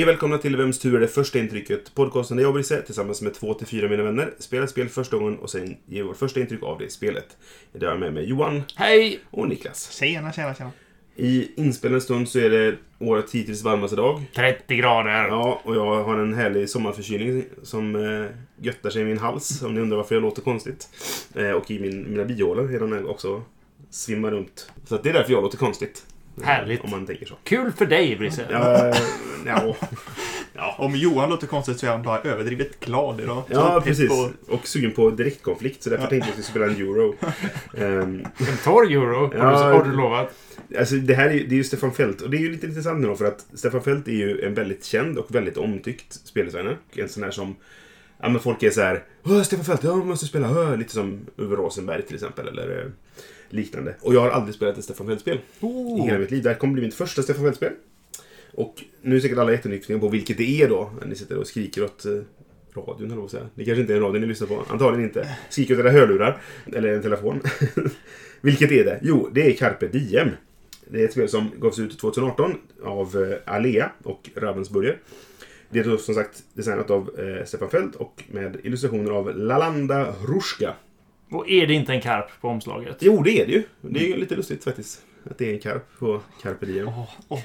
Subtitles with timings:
[0.00, 1.94] Hej och välkomna till Vems tur är det första intrycket?
[1.94, 5.38] Podcasten där jag, Brisse, tillsammans med två till fyra mina vänner spelar spel första gången
[5.38, 7.36] och sen ger vårt första intryck av det spelet.
[7.72, 9.20] Idag har jag med mig Johan Hej!
[9.30, 9.90] och Niklas.
[9.90, 10.70] Tjena, tjena, tjena.
[11.16, 14.22] I inspelande stund så är det årets hittills varmaste dag.
[14.34, 15.28] 30 grader.
[15.28, 18.30] Ja, och jag har en härlig sommarförkylning som eh,
[18.60, 20.88] göttar sig i min hals, om ni undrar varför jag låter konstigt.
[21.34, 23.42] Eh, och i min, mina bihålor jag också
[23.90, 24.72] svimmar runt.
[24.84, 26.06] Så att det är därför jag låter konstigt.
[26.38, 26.80] Eh, Härligt.
[26.84, 27.34] Om man tänker så.
[27.44, 28.46] Kul för dig, Brisse.
[28.50, 28.96] Ja, eh,
[29.46, 29.76] ja.
[30.54, 30.74] ja.
[30.78, 33.42] Om Johan låter konstigt så är han bara överdrivet glad idag.
[33.48, 34.10] Så Ja, precis.
[34.10, 37.14] och- Och sugen på direktkonflikt, så därför tänkte jag att vi skulle spela en euro.
[37.76, 39.44] Ehm, En torr euro, Ja.
[39.44, 40.34] har, du, har du lovat.
[40.78, 42.66] alltså det här är, ju- det är ju Stefan Fält, och det är ju lite
[42.66, 46.12] intressant nu då, för att Stefan Fält är ju en väldigt känd och väldigt omtyckt
[46.26, 46.76] speldesigner.
[46.96, 47.56] En sån här som,
[48.22, 49.04] ja men folk är så här,
[49.44, 52.86] Stefan Fält, jag måste spela, Åh", lite som Uwe Rosenberg till exempel, eller eh,
[53.52, 53.94] liknande.
[54.00, 55.38] Och jag har aldrig spelat ett Stefan Fält-spel
[55.98, 56.42] i hela mitt liv.
[56.42, 57.72] Det här kommer bli mitt första Stefan Fält-spel.
[58.52, 61.46] Och nu är säkert alla jättenyfikna på vilket det är då, när ni sitter och
[61.46, 62.12] skriker åt eh,
[62.74, 63.48] radion, eller vad säga.
[63.54, 64.64] Det kanske inte är en radio ni lyssnar på.
[64.68, 65.36] Antagligen inte.
[65.50, 66.40] Skriker åt era hörlurar.
[66.72, 67.40] Eller en telefon.
[68.40, 69.00] vilket är det?
[69.02, 70.30] Jo, det är Carpe Diem.
[70.88, 72.54] Det är ett spel som gavs ut 2018
[72.84, 74.98] av eh, Alea och Ravensburger.
[75.70, 80.14] Det är då som sagt designat av eh, Stefan Fält och med illustrationer av Lalanda
[80.28, 80.74] Ruska.
[81.30, 82.96] Och är det inte en karp på omslaget?
[83.00, 83.62] Jo, det är det ju.
[83.80, 85.02] Det är ju lite lustigt faktiskt.
[85.30, 86.88] Att det är en karp på Carpe Diem.
[86.88, 87.40] Åh, åh.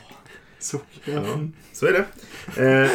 [0.59, 0.77] Så.
[1.05, 1.23] Ja,
[1.71, 1.99] så är det.
[2.61, 2.89] Eh,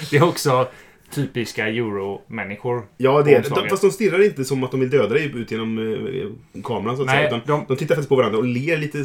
[0.10, 0.68] Det är också
[1.10, 2.82] typiska euro-människor.
[2.96, 3.70] ja, det är omslaget.
[3.70, 7.02] Fast de stirrar inte som att de vill döda dig ut genom eh, kameran så
[7.02, 7.40] att Nej, säga.
[7.46, 7.76] De- de...
[7.76, 9.04] tittar faktiskt på varandra och ler lite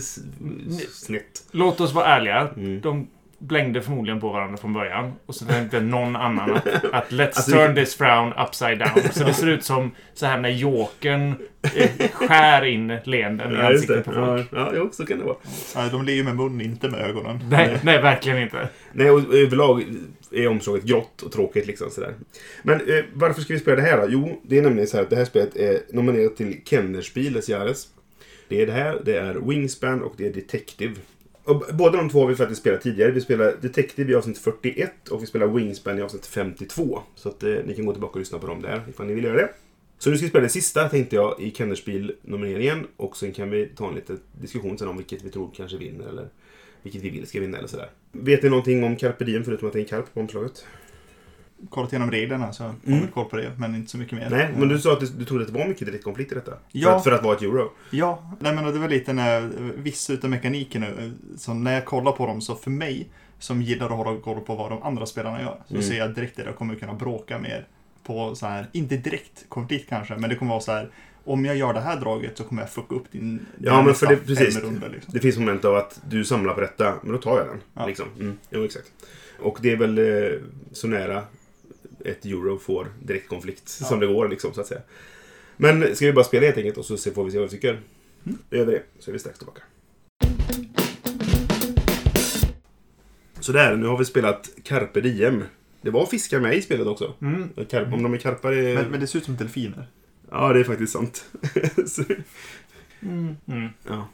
[0.92, 1.44] snett.
[1.52, 2.50] Låt oss vara ärliga.
[2.58, 2.82] Mm.
[2.82, 3.08] De
[3.40, 5.14] blängde förmodligen på varandra från början.
[5.26, 9.12] Och så tänkte någon annan att, att let's Alltså, turn this frown upside down.
[9.12, 11.36] Så det ser ut som så här när Jokern
[11.76, 14.48] eh, skär in leenden i ansiktet på folk.
[14.52, 15.36] Ja, ja, jo, så kan det vara.
[15.76, 17.40] Ja, de ler ju med mun, inte med ögonen.
[17.50, 18.70] Nej, nej, verkligen inte.
[18.94, 19.84] Nej, och överlag
[20.32, 22.14] är omslaget grått och tråkigt liksom sådär.
[22.64, 24.06] Men eh, varför ska vi spela det här då?
[24.10, 27.50] Jo, det är nämligen så här att det här spelet är nominerat till Kennerspiel des
[27.50, 27.88] Jahres.
[28.50, 30.96] Det är det här, det är Wingspan och det är Detective.
[31.48, 33.12] Och båda de två har vi faktiskt spelat tidigare.
[33.12, 37.02] Vi spelar Detective i avsnitt 41 och vi spelar Wingspan i avsnitt 52.
[37.16, 39.24] Så att eh, ni kan gå tillbaka och lyssna på dem där ifall ni vill
[39.24, 39.50] göra det.
[39.98, 43.66] Så nu ska vi spela det sista tänkte jag i Kennerspiel-nomineringen och sen kan vi
[43.66, 46.28] ta en liten diskussion sen om vilket vi tror kanske vinner eller
[46.84, 47.90] vilket vi vill ska vinna eller sådär.
[48.12, 50.66] Vet ni någonting om Carpe Diem förutom att det är en karp på omslaget?
[51.70, 53.00] Kollat igenom reglerna så har Mm.
[53.02, 54.30] jag koll på det, men inte så mycket mer.
[54.30, 56.54] Nej, men du sa att du, du trodde att det var mycket direktkonflikt i detta.
[56.72, 56.90] Ja.
[56.90, 57.72] För, att, för att vara ett euro.
[57.92, 60.88] Ja, nej men det var lite när vissa utav mekanikerna,
[61.38, 63.08] så när jag kollar på dem så för mig,
[63.40, 65.84] som gillar att hålla koll på vad de andra spelarna gör, så Mm.
[65.84, 67.68] ser jag direkt att jag kommer kunna bråka mer
[68.04, 70.90] på så här, inte direkt konflikt kanske, men det kommer vara så här,
[71.26, 74.08] om jag gör det här draget så kommer jag fucka upp din Ja, men för
[74.08, 74.62] det- precis.
[74.64, 75.14] runder, liksom.
[75.14, 77.62] Det finns moment av att du samlar på detta, men då tar jag den.
[77.74, 77.86] Ja.
[77.88, 78.06] Liksom.
[78.20, 78.92] Mm, jo, exakt.
[79.40, 80.40] Och det är väl eh,
[80.72, 81.24] så nära
[82.08, 84.82] ett euro får direktkonflikt som det går, liksom, så att säga.
[85.58, 87.80] Men ska vi bara spela helt enkelt och så får vi se vad vi tycker.
[88.50, 89.62] Gör vi det, så är vi strax tillbaka.
[93.40, 95.44] Sådär, nu har vi spelat Carpe Diem.
[95.82, 97.14] Det var fiskar med i spelet också.
[97.22, 97.50] Mm.
[97.70, 98.76] Karp, om de är karpar är...
[98.76, 99.88] Men, men det ser ut som delfiner.
[100.32, 101.26] Ja, det är faktiskt sant.
[101.88, 102.04] Så,
[103.02, 103.36] Mm.
[103.88, 104.08] ja.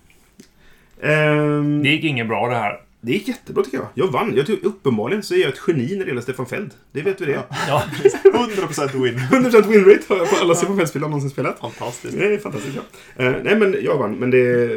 [1.02, 2.82] Ehm, Det gick inget bra det här.
[3.06, 3.88] Det gick jättebra tycker jag.
[3.94, 4.36] Jag vann.
[4.36, 6.72] Jag tycker, uppenbarligen så är jag ett geni när det gäller Stefan Feld.
[6.92, 7.32] Det vet du det.
[7.32, 7.44] Ja.
[7.68, 7.84] Ja.
[8.24, 9.18] 100% win.
[9.18, 11.60] 100% winrate har jag på alla Stefan Feld-spel jag någonsin spelat.
[11.60, 12.18] Fantastiskt.
[12.18, 13.24] Det är fantastiskt ja.
[13.26, 14.68] Eh, nej men jag vann, men det...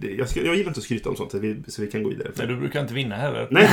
[0.00, 2.02] det jag, ska, jag gillar inte att skryta om sånt, så vi, så vi kan
[2.02, 2.30] gå vidare.
[2.34, 3.48] Nej, du brukar inte vinna heller.
[3.50, 3.68] Nej,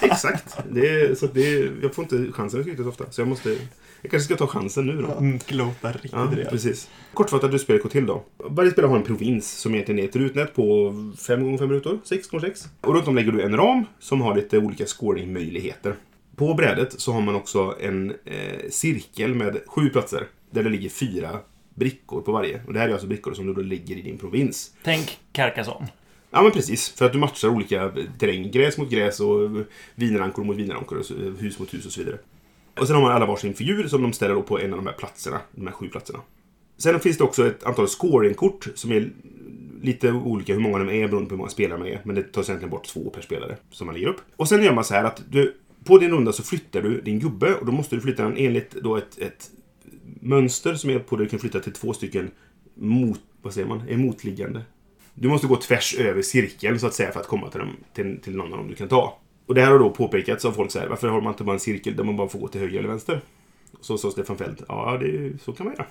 [0.00, 0.56] exakt.
[0.70, 3.04] Det så det jag får inte chansen att skryta så ofta.
[3.10, 3.56] Så jag måste...
[4.02, 5.12] Jag kanske ska ta chansen nu då.
[5.12, 6.50] Mm, Glota riktigt Ja, rejält.
[6.50, 6.88] precis.
[7.14, 8.24] Kortfattat hur spelet går till då.
[8.38, 10.94] Varje spelare har en provins som egentligen är ett rutnät på
[11.26, 14.20] 5 x 5 rutor, 6 x 6 Och runt om lägger du en ram som
[14.20, 15.94] har lite olika scoringmöjligheter.
[16.36, 20.88] På brädet så har man också en eh, cirkel med sju platser där det ligger
[20.88, 21.38] fyra
[21.74, 22.60] brickor på varje.
[22.66, 24.74] Och det här är alltså brickor som du då ligger i din provins.
[24.82, 25.88] Tänk Carcassonne.
[26.30, 28.50] Ja men precis, för att du matchar olika terräng.
[28.50, 29.50] Gräs mot gräs och
[29.94, 32.18] vinrankor mot vinrankor och hus mot hus och så vidare.
[32.80, 34.94] Och sen har man alla varsin figur som de ställer på en av de här
[34.94, 36.18] platserna, de här sju platserna.
[36.78, 39.10] Sen finns det också ett antal scoringkort som är
[39.86, 42.00] lite olika hur många de är beroende på hur många spelare man är.
[42.04, 44.20] Men det tas egentligen bort två per spelare som man lägger upp.
[44.36, 47.20] Och sen gör man så här att du på din runda så flyttar du din
[47.20, 49.50] gubbe och då måste du flytta den enligt då ett, ett
[50.20, 52.30] mönster som är på det du kan flytta till två stycken
[52.74, 54.62] mot, vad säger man, emotliggande.
[55.14, 58.20] Du måste gå tvärs över cirkeln så att säga för att komma till, dem, till,
[58.20, 59.18] till någon av dem du kan ta.
[59.46, 61.54] Och det här har då påpekats av folk så här, varför har man inte bara
[61.54, 63.20] en cirkel där man bara får gå till höger eller vänster?
[63.80, 65.86] Så sa Stefan Feld, ja det, så kan man göra.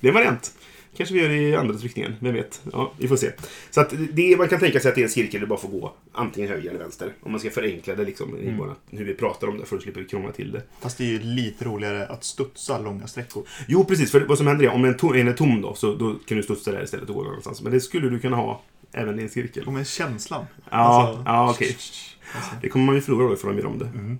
[0.00, 0.54] Det är en variant.
[0.96, 2.62] Kanske vi gör det i andra riktningen, vem vet?
[2.72, 3.30] Ja, vi får se.
[3.70, 5.68] Så att det, man kan tänka sig att det är en cirkel du bara får
[5.68, 7.12] gå antingen höger eller vänster.
[7.20, 9.82] Om man ska förenkla det liksom, i bara hur vi pratar om det för att
[9.82, 10.62] slippa krångla till det.
[10.80, 13.44] Fast det är ju lite roligare att studsa långa sträckor.
[13.68, 14.10] Jo, precis.
[14.10, 16.36] För vad som händer är, om en, to- en är tom då, så då kan
[16.36, 17.62] du studsa där istället och gå någon annanstans.
[17.62, 18.62] Men det skulle du kunna ha
[18.92, 19.64] även i en cirkel.
[19.66, 20.44] Och med känslan.
[20.70, 21.76] Ja, Alltså- ja okej.
[22.62, 23.84] Det kommer man ju förlora då ifall de gör om det.
[23.94, 24.18] Mm.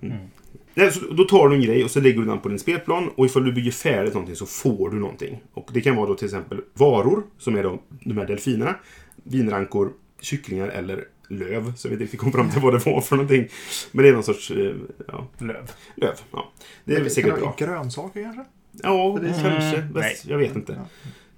[0.77, 3.09] Nej, så då tar du en grej och så lägger du den på din spelplan
[3.15, 5.41] och ifall du bygger färdigt någonting så får du någonting.
[5.53, 8.75] Och det kan vara då till exempel varor, som är då de här delfinerna,
[9.23, 9.91] vinrankor,
[10.21, 13.15] kycklingar eller löv, så jag vet inte riktigt kom fram till vad det var för
[13.15, 13.47] någonting.
[13.91, 14.73] Men det är någon sorts, eh,
[15.07, 15.71] ja, Löv.
[15.95, 16.13] löv.
[16.31, 16.51] Ja.
[16.85, 17.55] Det är Kan väl säkert det bra.
[17.57, 18.43] Grönsaker kanske?
[18.83, 19.77] Ja, Det är- kanske.
[19.77, 20.79] Mm, jag vet inte.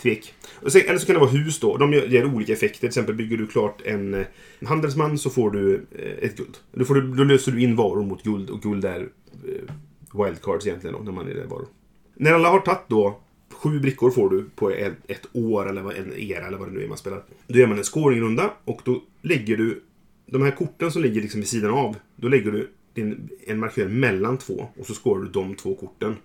[0.01, 0.33] Tvek.
[0.53, 1.77] Och sen, eller så kan det vara hus då.
[1.77, 2.79] De ger, olika effekter.
[2.79, 4.25] Till exempel bygger du klart eh, en
[4.65, 6.57] handelsman så får du eh, ett guld.
[6.71, 10.67] Då, får du, då löser du in varor mot guld och guld är eh, wildcards
[10.67, 11.67] egentligen då, när man är varor.
[12.15, 16.13] När alla har tagit då Sju brickor får du på ett, ett år eller en
[16.13, 17.23] era eller vad det nu är man spelar.
[17.47, 19.83] Då gör man en scoringrunda och då lägger du
[20.25, 21.95] de här korten som ligger liksom vid sidan av.
[22.15, 26.15] Då lägger du din, en markör mellan två och så scorar du de två korten.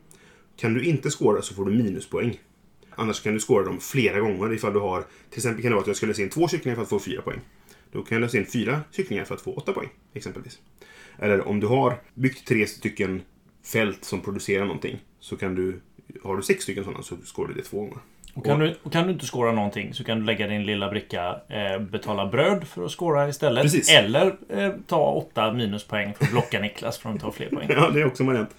[0.56, 2.40] Kan du inte scora så får du minuspoäng.
[2.96, 5.04] Annars kan du scora dem flera gånger ifall du har...
[5.30, 6.98] Till exempel kan det vara att jag ska lösa in två kycklingar för att få
[6.98, 7.40] fyra poäng.
[7.92, 10.58] Då kan jag lösa in fyra kycklingar för att få åtta poäng, exempelvis.
[11.18, 13.22] Eller om du har byggt tre stycken
[13.72, 15.80] fält som producerar någonting så kan du...
[16.22, 17.98] Har du sex stycken sådana så scorar du det två gånger.
[18.34, 20.90] Och kan, du, och kan du inte skåra någonting så kan du lägga din lilla
[20.90, 23.62] bricka, eh, betala bröd för att skåra istället.
[23.62, 23.90] Precis.
[23.90, 27.68] Eller eh, ta åtta minuspoäng för att blocka Niklas för att ta fler poäng.
[27.70, 28.50] Ja, det är också en variant.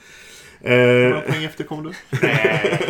[0.64, 1.94] Hur många Eh, poäng efter kom du?
[2.22, 2.88] nej,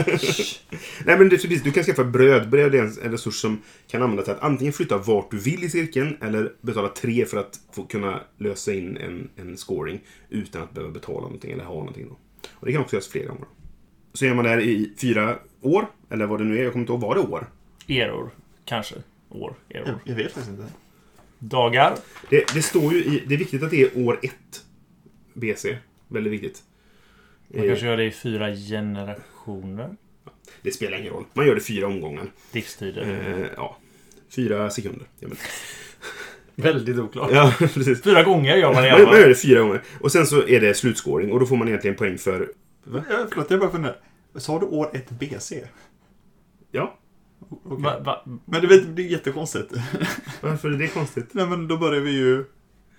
[1.17, 2.49] men det, är precis, du kan skaffa bröd.
[2.49, 5.69] Bröd är en, resurs som kan användas till att antingen flytta vart du vill i
[5.69, 9.99] cirkeln eller betala tre för att få kunna lösa in en, en scoring
[10.29, 12.07] utan att behöva betala någonting eller ha någonting.
[12.09, 12.17] Då.
[12.53, 13.45] Och det kan också göras flera gånger.
[14.13, 16.63] Så gör man det här i fyra år, eller vad det nu är.
[16.63, 17.47] Jag kommer inte ihåg, var det år?
[17.87, 18.29] Eror.
[18.65, 18.95] Kanske.
[19.29, 19.53] År.
[19.67, 19.99] Jag, Eror.
[20.03, 20.65] jag vet faktiskt inte.
[21.39, 21.95] Dagar.
[22.29, 23.23] Det, det står ju i...
[23.27, 24.63] Det är viktigt att det är år ett.
[25.33, 25.77] BC.
[26.07, 26.63] Väldigt viktigt.
[27.53, 29.95] Man Eh, kanske gör det i fyra generationer.
[30.61, 31.25] Det spelar ingen roll.
[31.33, 32.25] Man gör det fyra omgångar.
[32.51, 33.01] Livstider.
[33.01, 33.77] Eh, ja.
[34.29, 35.07] Fyra sekunder.
[36.55, 37.29] Väldigt oklart.
[37.31, 38.03] ja precis.
[38.03, 39.81] Fyra gånger gör man det Man, man gör det fyra gånger.
[40.01, 42.51] Och sen så är det slutskåring och då får man egentligen poäng för...
[42.94, 43.97] Ja, förlåt, jag bara funderar.
[44.35, 45.63] Sa du år 1 BC?
[46.71, 46.97] Ja,
[47.49, 47.83] Okej.
[47.83, 49.71] Va, va, Men du vet, det är jättekonstigt.
[50.41, 51.29] varför är det konstigt?
[51.31, 52.45] Nej men då börjar vi ju...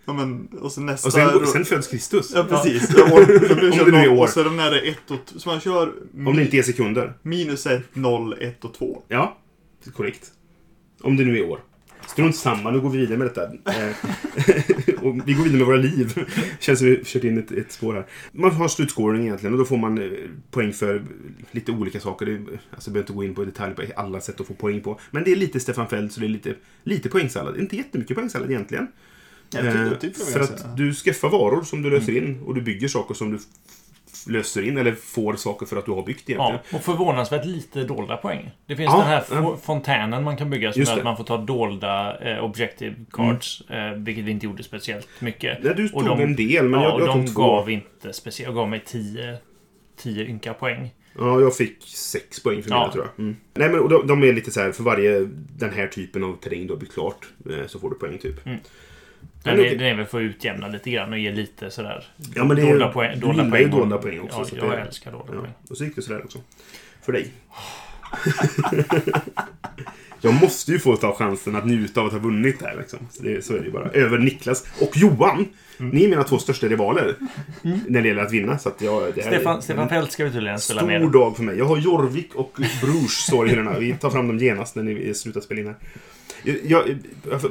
[0.04, 1.08] Ja men, och så nästa...
[1.08, 2.32] Och sen, sen föds Kristus.
[2.34, 2.90] Ja precis.
[2.96, 3.12] Ja.
[3.12, 3.20] År,
[3.72, 4.22] Om det nu är noll, år.
[4.22, 5.18] Och så den här är 1 och...
[5.40, 5.92] Så man kör
[6.26, 7.14] Om det inte är sekunder.
[7.22, 9.02] minus 1, 0, 1 och 2.
[9.08, 9.38] Ja,
[9.94, 10.32] korrekt.
[11.00, 11.60] Om det nu är år.
[12.06, 13.44] Strunt samma, nu går vi vidare med detta.
[13.44, 16.26] Eh, och vi går vidare med våra liv.
[16.60, 18.06] Känns som vi kört in ett, ett spår här.
[18.32, 20.10] Man har slutscoring egentligen och då får man eh,
[20.50, 21.02] poäng för
[21.50, 22.26] lite olika saker.
[22.26, 24.80] Det, alltså, jag behöver inte gå in på detalj på alla sätt att få poäng
[24.80, 25.00] på.
[25.10, 27.58] Men det är lite Stefan Feld, så det är lite, lite poängsallad.
[27.58, 28.88] Inte jättemycket poängsallad egentligen.
[29.56, 33.32] Eh, för att du skaffar varor som du löser in och du bygger saker som
[33.32, 33.38] du
[34.32, 36.60] löser in eller får saker för att du har byggt egentligen.
[36.70, 38.50] ja, och förvånansvärt lite dolda poäng.
[38.66, 39.36] Det finns Ja, den här ja.
[39.36, 40.92] fo- fontänen man kan bygga som gör att.
[40.94, 41.04] Mm.
[41.04, 43.60] man får ta dolda eh, objective cards.
[43.70, 45.58] Eh, vilket vi inte gjorde speciellt mycket.
[45.62, 47.42] Nej, du Och tog de- en del, men ja, jag, och jag de tog två.
[47.42, 48.46] gav inte speciellt.
[48.48, 49.36] Jag gav mig 10
[49.96, 50.90] 10 ynka poäng.
[51.18, 52.92] Ja, jag fick sex poäng för mina Ja.
[52.92, 53.24] tror jag.
[53.24, 53.36] Mm.
[53.54, 56.66] Nej, men de, de är lite så här, för varje den här typen av terräng
[56.66, 58.46] du har byggt klart eh, så får du poäng typ.
[58.46, 58.58] Mm.
[59.44, 62.44] Den, är, den är väl för att utjämna lite grann och ge lite sådär Ja,
[62.44, 63.14] men det är, dolda poäng.
[63.14, 64.38] du Dolda ju poäng dolda poäng också.
[64.38, 65.40] Ja, så jag det, älskar dolda ja.
[65.40, 65.52] poäng.
[65.70, 66.38] Och så gick det sådär också.
[67.02, 67.26] För dig.
[70.24, 72.76] jag måste ju få ta chansen att njuta av att ha vunnit här.
[72.76, 72.98] Liksom.
[73.10, 73.90] Så, det, så är det ju bara.
[73.90, 75.48] Över Niklas och Johan.
[75.78, 75.90] Mm.
[75.90, 77.14] Ni är mina två största rivaler.
[77.62, 78.58] När det gäller att vinna.
[78.58, 81.10] Så att jag, det här Stefan, är Stefan Fält ska vi tydligen spela Stor med.
[81.10, 81.58] dag för mig.
[81.58, 83.78] Jag har Jorvik och Bruges står i hyllorna.
[83.78, 85.76] Vi tar fram dem genast när ni slutar spela in här.
[86.64, 86.98] Jag,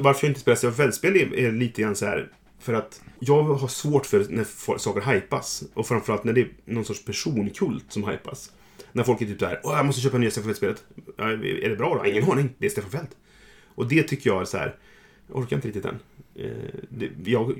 [0.00, 2.28] varför jag inte spelar CFL-spel är, är lite grann så här.
[2.60, 5.62] För att jag har svårt för när saker hypas.
[5.74, 8.50] Och framförallt när det är någon sorts personkult som hypas.
[8.94, 10.84] När folk är typ så här, Åh, jag måste köpa nya CFL-spelet.
[11.18, 12.10] Är det bra då?
[12.10, 12.50] Ingen aning.
[12.58, 13.10] Det är Stefan Fält.
[13.74, 14.76] Och det tycker jag är så här.
[15.26, 15.98] Jag orkar inte riktigt än.
[16.34, 17.54] Eh, jag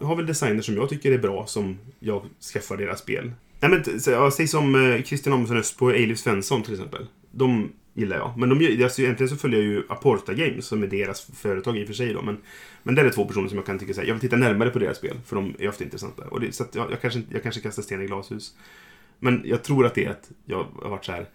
[0.00, 3.32] har väl designer som jag tycker är bra som jag skaffar deras spel.
[3.60, 4.00] Nej, men,
[4.30, 7.06] säg som eh, Christian Amundsen Öst på Eilif Svensson till exempel.
[7.30, 8.38] De gillar jag.
[8.38, 11.82] Men de, alltså, egentligen så följer jag ju Aporta Games som är deras företag i
[11.82, 12.12] och för sig.
[12.12, 12.22] Då.
[12.22, 12.36] Men,
[12.82, 14.78] men det är två personer som jag kan tycka så jag vill titta närmare på
[14.78, 15.16] deras spel.
[15.26, 16.24] För de är ofta intressanta.
[16.24, 18.54] Och det, så att jag, jag, kanske, jag kanske kastar sten i glashus.
[19.18, 21.26] Men jag tror att det är att jag har varit så här.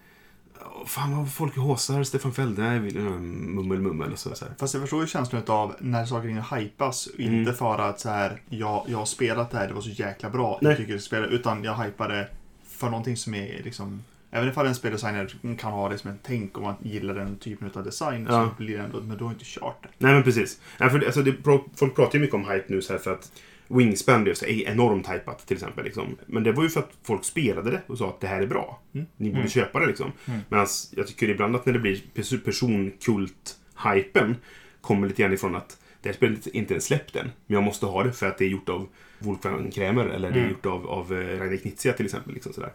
[0.62, 2.64] "Åh, Fan vad folk håsar Stefan Felde.
[2.66, 4.36] Mm, mummel mummel och så.
[4.36, 4.54] så här.
[4.60, 7.10] Fast jag förstår ju känslan av när saker och ting hypas.
[7.20, 7.34] Mm.
[7.34, 10.30] Inte för att så här, jag, jag har spelat det här, det var så jäkla
[10.30, 10.60] bra.
[10.62, 10.72] Nej.
[10.72, 12.28] Jag tycker det spelar, utan jag hypar det
[12.68, 16.58] för någonting som är liksom Även ifall en speldesigner kan ha det som en tänk
[16.58, 18.50] om man gillar den typen av design Ja.
[18.58, 19.90] så blir det ändå, men du har inte kört det.
[19.98, 20.60] Nej men precis.
[20.80, 21.36] Nej, för, alltså, det,
[21.76, 23.32] folk pratar ju mycket om hype nu så här för att
[23.78, 25.84] Wingspan blev så är enormt hypat till exempel.
[25.86, 26.18] Liksom.
[26.26, 28.48] Men det var ju för att folk spelade det och sa att det här är
[28.48, 28.82] bra.
[28.94, 29.06] Mm.
[29.18, 29.50] Ni borde Mm.
[29.50, 30.12] köpa det liksom.
[30.26, 30.40] Mm.
[30.50, 34.36] Medan jag tycker ibland att när det blir pers- personkult-hypen
[34.82, 37.26] kommer lite grann ifrån att det här spelet är inte ens släppt än.
[37.48, 38.88] Men jag måste ha det för att det är gjort av
[39.20, 40.52] Wolfgang Krämer eller det är Mm.
[40.52, 42.34] gjort av, av eh, Rainer Knizia till exempel.
[42.34, 42.72] Liksom sådär.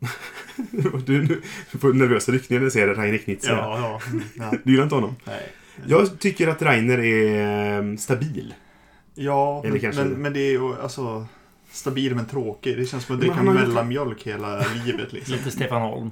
[1.06, 1.22] du,
[1.72, 3.50] du får nervösa ryckningar när jag säger Rainer Knizia.
[3.52, 4.00] ja.
[4.10, 4.52] mm, ja.
[4.64, 5.16] Du gillar inte honom?
[5.24, 5.48] Nej.
[5.86, 8.54] Jag tycker att Rainer är eh, stabil.
[9.14, 11.26] Ja, Eller men, kanske- men, men det är ju alltså
[11.70, 12.78] stabil men tråkig.
[12.78, 15.34] Det känns som att dricka mellanmjölk hela livet liksom.
[15.34, 16.10] Lite Stefan Holm.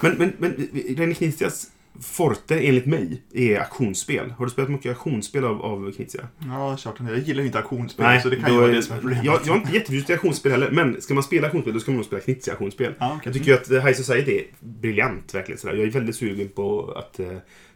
[0.00, 1.70] Men, men, men Reine Knizias
[2.02, 4.30] forte, enligt mig, är aktionsspel.
[4.30, 6.28] Har du spelat mycket aktionsspel av, av Knizia?
[6.46, 6.94] Ja, klart.
[7.00, 9.24] Jag gillar ju inte auktionsspel så det kan ju vara det som är problemet.
[9.24, 11.90] jag, jag är inte jätteförtjust i aktionsspel heller, men ska man spela aktionsspel då ska
[11.90, 12.94] man nog spela Knizia aktionsspel.
[12.98, 13.20] Ja, okej.
[13.24, 15.58] Jag tycker ju att High Society är briljant, verkligen.
[15.58, 15.74] Sådär.
[15.74, 17.26] Jag är väldigt sugen på att eh,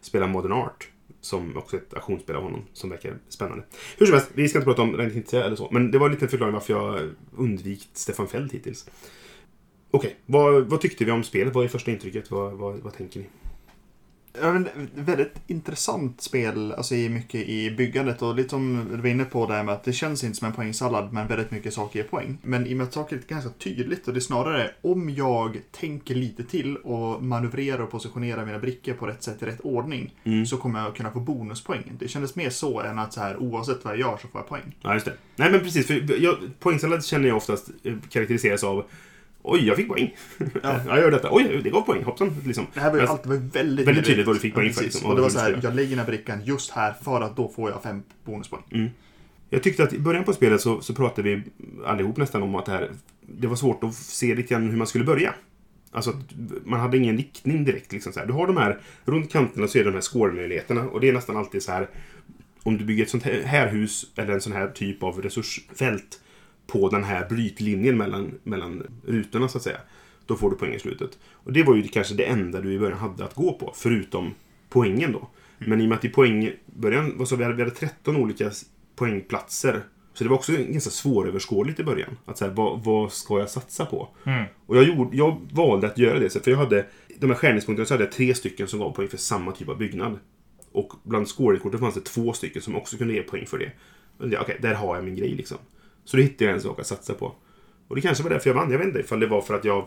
[0.01, 0.89] spela Modern Art.
[1.21, 3.65] Som också är ett auktionsspel av honom, som verkar spännande.
[3.99, 5.69] Hur som helst, vi ska inte prata om Reine Knizia eller så.
[5.71, 8.91] Men det var en liten förklaring varför jag undvikit Stefan Feld hittills.
[9.91, 11.55] Okej, vad, vad tyckte vi om spelet?
[11.55, 12.31] Vad är första intrycket?
[12.31, 13.27] Vad, vad, vad tänker ni?
[14.95, 19.47] Väldigt intressant spel, alltså i mycket i byggandet och lite som du var inne på
[19.47, 22.39] där med att det känns inte som en poängsallad men väldigt mycket saker ger poäng.
[22.43, 25.59] Men i och med att saker är ganska tydligt och det är snarare om jag
[25.73, 30.15] tänker lite till och manövrerar och positionerar mina brickor på rätt sätt i rätt ordning
[30.25, 30.47] Mm.
[30.47, 31.93] så kommer jag kunna få bonuspoäng.
[31.99, 34.49] Det kändes mer så än att så här oavsett vad jag gör så får jag
[34.49, 34.77] poäng.
[34.83, 35.13] Ja, just det.
[35.37, 35.87] Nej, men precis.
[35.87, 38.85] För jag, poängsallad känner jag oftast eh, karaktäriseras av
[39.43, 40.17] Oj, jag fick poäng.
[40.63, 40.81] Ja.
[40.87, 41.29] jag gör detta.
[41.31, 42.03] Oj, det gav poäng.
[42.05, 42.37] Hoppsan.
[42.47, 42.67] Liksom.
[42.75, 44.81] Det här var ju Men- alltid var väldigt, Väldigt tydligt vad du fick poäng för,
[44.81, 44.95] precis.
[44.95, 47.37] liksom, Och det var så här, jag lägger den här brickan just här för att
[47.37, 48.91] då får jag fem bonuspoäng.
[49.51, 51.43] Jag tyckte att i början på spelet så, så pratade vi
[51.87, 52.91] allihop nästan om att det här
[53.21, 55.35] det var svårt att se lite grann hur man skulle börja.
[55.91, 56.13] Alltså,
[56.65, 57.93] man hade ingen riktning direkt.
[57.93, 58.27] Liksom så här.
[58.27, 60.83] Du har de här, runt kanterna så är det de här score-möjligheterna.
[60.89, 61.89] Och det är nästan alltid så här,
[62.63, 66.21] om du bygger ett sånt här, här hus eller en sån här typ av resursfält
[66.73, 69.79] på den här brytlinjen mellan, mellan rutorna så att säga.
[70.27, 71.19] Då får du poäng i slutet.
[71.33, 74.35] Och det var ju kanske det enda du i början hade att gå på, förutom
[74.69, 75.29] poängen då.
[75.59, 78.17] Men i och med att i poäng början, vad sa vi, hade- vi hade 13
[78.17, 78.51] olika
[78.97, 79.81] poängplatser.
[80.15, 82.17] Så det var också ganska svåröverskådligt i början.
[82.25, 84.09] Att så här, vad, vad ska jag satsa på?
[84.25, 84.45] Mm.
[84.67, 86.87] Och jag, gjorde, jag valde att göra det, för jag hade
[87.19, 89.79] de här skärningspunkterna så hade jag tre stycken som gav poäng för samma typ av
[89.79, 90.19] byggnad.
[90.73, 93.73] Och bland scorekorten fanns det två stycken som också kunde ge poäng för det.
[94.41, 95.59] Okej, där har jag min grej liksom.
[96.09, 97.33] Så då hittade jag en sak att satsa på.
[97.89, 98.71] Och det kanske var därför jag vann.
[98.71, 99.87] Jag vet inte ifall det var för att jag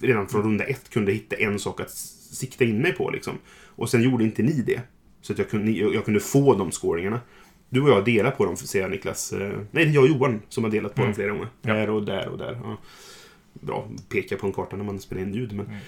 [0.00, 3.10] redan från runda ett kunde hitta en sak att sikta in mig på.
[3.10, 3.38] Liksom.
[3.66, 4.80] Och sen gjorde inte ni det.
[5.22, 7.20] Så att jag kunde, jag kunde få de scoringarna.
[7.68, 9.32] Du och jag delar på dem, säger jag Niklas.
[9.32, 9.38] Eh,
[9.70, 11.08] Nej, det är jag och Johan som har delat på Mm.
[11.10, 11.48] dem flera gånger.
[11.62, 11.72] Ja.
[11.74, 12.60] Där och där och där.
[12.64, 12.76] Ja.
[13.52, 15.52] Bra, peka på en karta när man spelar in ljud.
[15.52, 15.78] Men, Mm.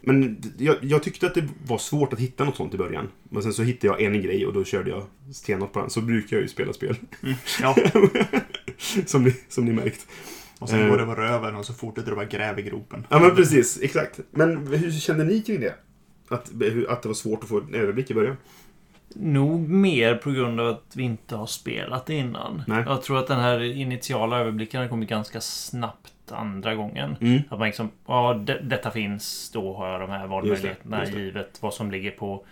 [0.00, 3.08] men jag, jag tyckte att det var svårt att hitta något sånt i början.
[3.22, 5.02] Men sen så hittade jag en grej och då körde jag
[5.34, 5.90] stenhårt på den.
[5.90, 6.96] Så brukar jag ju spela spel.
[7.62, 7.76] Ja.
[9.06, 10.06] som, ni, som ni märkt.
[10.58, 10.88] Och sen Eh.
[10.88, 13.06] går det över röven och så fortsätter du bara gräva i gropen.
[13.10, 13.82] Ja, men precis.
[13.82, 14.20] Exakt.
[14.30, 15.74] Men hur kände ni kring det?
[16.28, 16.50] Att,
[16.88, 18.36] att det var svårt att få en överblick i början?
[19.14, 22.62] Nog mer på grund av att vi inte har spelat det innan.
[22.66, 22.84] Nej.
[22.86, 27.16] Jag tror att den här initiala överblicken har kommit ganska snabbt andra gången.
[27.20, 27.40] Mm.
[27.50, 31.58] Att man liksom, ja, de, detta finns, då har jag de här valmöjligheterna det, givet
[31.60, 32.44] vad som ligger på,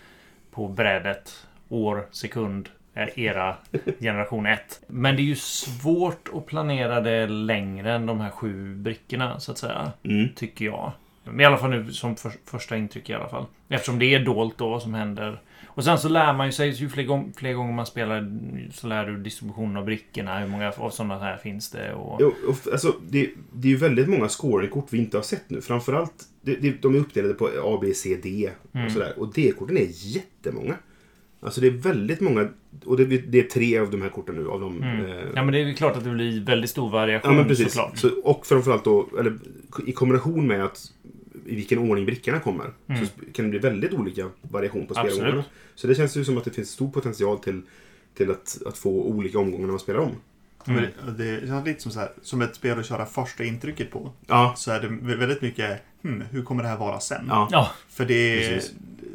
[0.50, 1.46] på brädet.
[1.68, 3.56] År, sekund, eh, era
[4.00, 4.80] generation 1.
[4.86, 9.52] Men det är ju svårt att planera det längre än de här sju brickorna, så
[9.52, 9.92] att säga.
[10.02, 10.28] Mm.
[10.34, 10.92] Tycker jag.
[11.24, 13.46] Men I alla fall nu som för, första intryck i alla fall.
[13.68, 15.40] Eftersom det är dolt då som händer.
[15.66, 18.38] Och sen så lär man ju sig, ju fler, gång, fler gånger man spelar
[18.72, 20.38] så lär du distributionen av brickorna.
[20.38, 21.94] Hur många av sådana här finns det?
[21.94, 22.16] Och...
[22.20, 25.60] Jo, och, alltså, det, det är ju väldigt många scoringkort vi inte har sett nu.
[25.60, 28.86] Framförallt, det, det, de är uppdelade på A, B, C, D Mm.
[28.86, 29.12] och sådär.
[29.16, 30.74] Och D-korten är jättemånga.
[31.44, 32.48] Alltså det är väldigt många.
[32.84, 34.48] Och det, det är tre av de här korten nu.
[34.48, 35.06] Av de, Mm.
[35.06, 37.48] eh, Ja men det är ju klart att det blir väldigt stor variation Ja, men
[37.48, 37.72] precis.
[37.72, 37.98] såklart.
[37.98, 39.38] Så, och framförallt då, eller
[39.86, 40.92] i kombination med att
[41.46, 42.66] i vilken ordning brickorna kommer.
[42.88, 43.06] Mm.
[43.06, 45.44] Så kan det bli väldigt olika variation på spelomgångarna.
[45.74, 47.62] Så det känns ju som att det finns stor potential till,
[48.16, 50.10] till att, att få olika omgångar när man spelar om.
[50.66, 50.84] Mm.
[51.06, 54.10] Men Det känns lite som, så här, som ett spel att köra första intrycket på.
[54.26, 54.54] Ja.
[54.56, 57.24] Så är det väldigt mycket, hmm, hur kommer det här vara sen?
[57.28, 57.70] Ja.
[57.88, 58.62] För det är,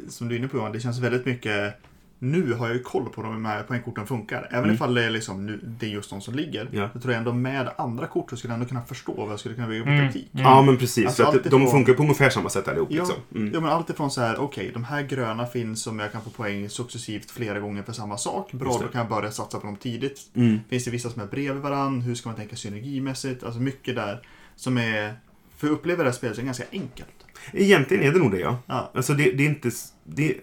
[0.08, 1.74] som du är inne på Johan, det känns väldigt mycket
[2.22, 4.46] nu har jag ju koll på de här poängkorten funkar.
[4.50, 4.74] Även Mm.
[4.74, 6.68] ifall det är, liksom, nu, det är just de som ligger.
[6.72, 6.88] Ja.
[6.92, 9.40] Så tror jag ändå med andra kort så skulle jag ändå kunna förstå vad jag
[9.40, 10.04] skulle kunna bygga på Mm.
[10.06, 10.28] taktik.
[10.34, 10.44] Mm.
[10.46, 11.06] Ja, men precis.
[11.06, 12.88] Alltså, att allt de ifrån- funkar på ungefär samma sätt allihop.
[12.90, 13.16] Ja, Liksom.
[13.34, 13.54] Mm.
[13.54, 16.30] ja men allt ifrån så här, okej, de här gröna finns som jag kan få
[16.30, 18.52] poäng successivt flera gånger för samma sak.
[18.52, 20.20] Bra, då kan jag börja satsa på dem tidigt.
[20.34, 20.58] Mm.
[20.68, 22.02] Finns det vissa som är bredvid varandra?
[22.02, 23.44] Hur ska man tänka synergimässigt?
[23.44, 24.20] Alltså mycket där
[24.56, 25.14] som är,
[25.56, 27.08] för att uppleva det här spelet så är det ganska enkelt.
[27.52, 28.58] Egentligen är det nog det, ja.
[28.66, 29.70] Ja, Alltså, det, det är inte...
[30.04, 30.36] Det,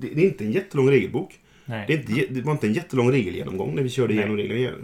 [0.00, 1.38] det, det är inte en jättelång regelbok.
[1.64, 1.84] nej.
[1.88, 4.18] Det, inte, det var inte en jättelång regelgenomgång när vi körde Nej.
[4.18, 4.76] igenom reglerna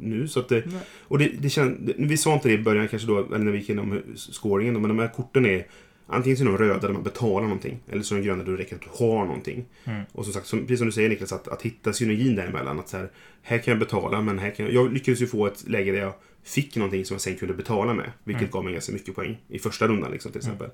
[0.00, 0.28] nu.
[0.28, 0.80] Så att det, Nej.
[1.00, 3.58] och det, det känd, vi sa inte det i början kanske då, eller när vi
[3.58, 5.66] gick igenom scoringen, men de här korten är
[6.12, 8.50] Antingen så är de röda där man betalar någonting, eller så är de gröna där
[8.52, 9.64] du räcker att du har någonting.
[9.84, 10.02] Mm.
[10.12, 12.78] Och som sagt, som, precis som du säger Niklas, att, att hitta synergin däremellan.
[12.78, 13.10] Att så här,
[13.42, 14.74] här kan jag betala, men här kan jag...
[14.74, 16.12] Jag lyckades ju få ett läge där jag
[16.44, 18.10] fick någonting som jag sen kunde betala med.
[18.24, 18.50] Vilket Mm.
[18.50, 20.70] gav mig ganska mycket poäng i första rundan liksom, till exempel.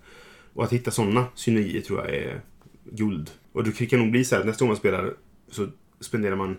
[0.55, 2.41] Och att hitta sådana synergier tror jag är
[2.93, 3.31] guld.
[3.57, 5.15] Och du kan nog bli så här att nästa gång man spelar
[5.49, 5.69] så
[6.01, 6.57] spenderar man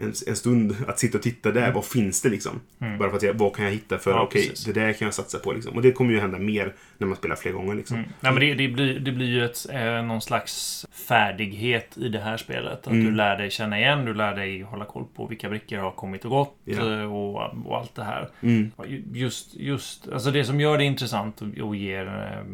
[0.00, 1.72] en, en stund att sitta och titta där.
[1.72, 2.60] Vad finns det liksom?
[2.80, 2.98] Mm.
[2.98, 4.64] Bara för att jag, vad kan jag hitta för, Ja, okej, precis.
[4.64, 5.76] det där kan jag satsa på liksom.
[5.76, 7.96] Och det kommer ju hända mer när man spelar fler gånger liksom.
[7.96, 8.08] Mm.
[8.20, 12.20] Nej, men det, det, blir, det blir ju ett, eh, någon slags färdighet i det
[12.20, 12.72] här spelet.
[12.72, 13.04] Att Mm.
[13.04, 16.24] du lär dig känna igen, du lär dig hålla koll på vilka brickor har kommit
[16.24, 17.00] och gått Ja.
[17.00, 18.28] eh, och, och allt det här.
[18.40, 18.70] Mm.
[19.12, 22.44] Just, just, alltså det som gör det intressant och, och ger eh,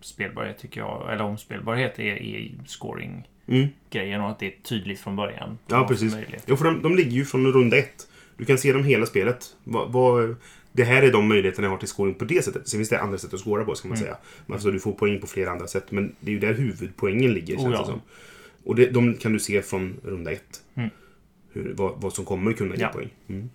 [0.00, 4.22] spelbarhet tycker jag, eller omspelbarhet, är, är scoring-grejen Mm.
[4.22, 5.58] och att det är tydligt från början.
[5.66, 6.16] Ja, precis.
[6.46, 8.08] Jo, för de, de ligger ju från runda ett.
[8.36, 9.56] Du kan se dem hela spelet.
[9.64, 10.36] Vad, vad,
[10.72, 12.68] det här är de möjligheterna jag har till scoring på det sättet.
[12.68, 14.04] Sen finns det andra sätt att scora på, ska man Mm.
[14.06, 14.16] säga.
[14.48, 15.90] Alltså, du får poäng på flera andra sätt.
[15.90, 17.80] Men det är ju där huvudpoängen ligger, Oh, känns ja.
[17.80, 18.00] det som.
[18.64, 20.62] Och det, de kan du se från runda ett.
[20.74, 20.90] Mm.
[21.52, 22.88] Hur, vad, vad som kommer kunna ge Ja.
[22.88, 23.08] poäng.
[23.28, 23.50] Mm.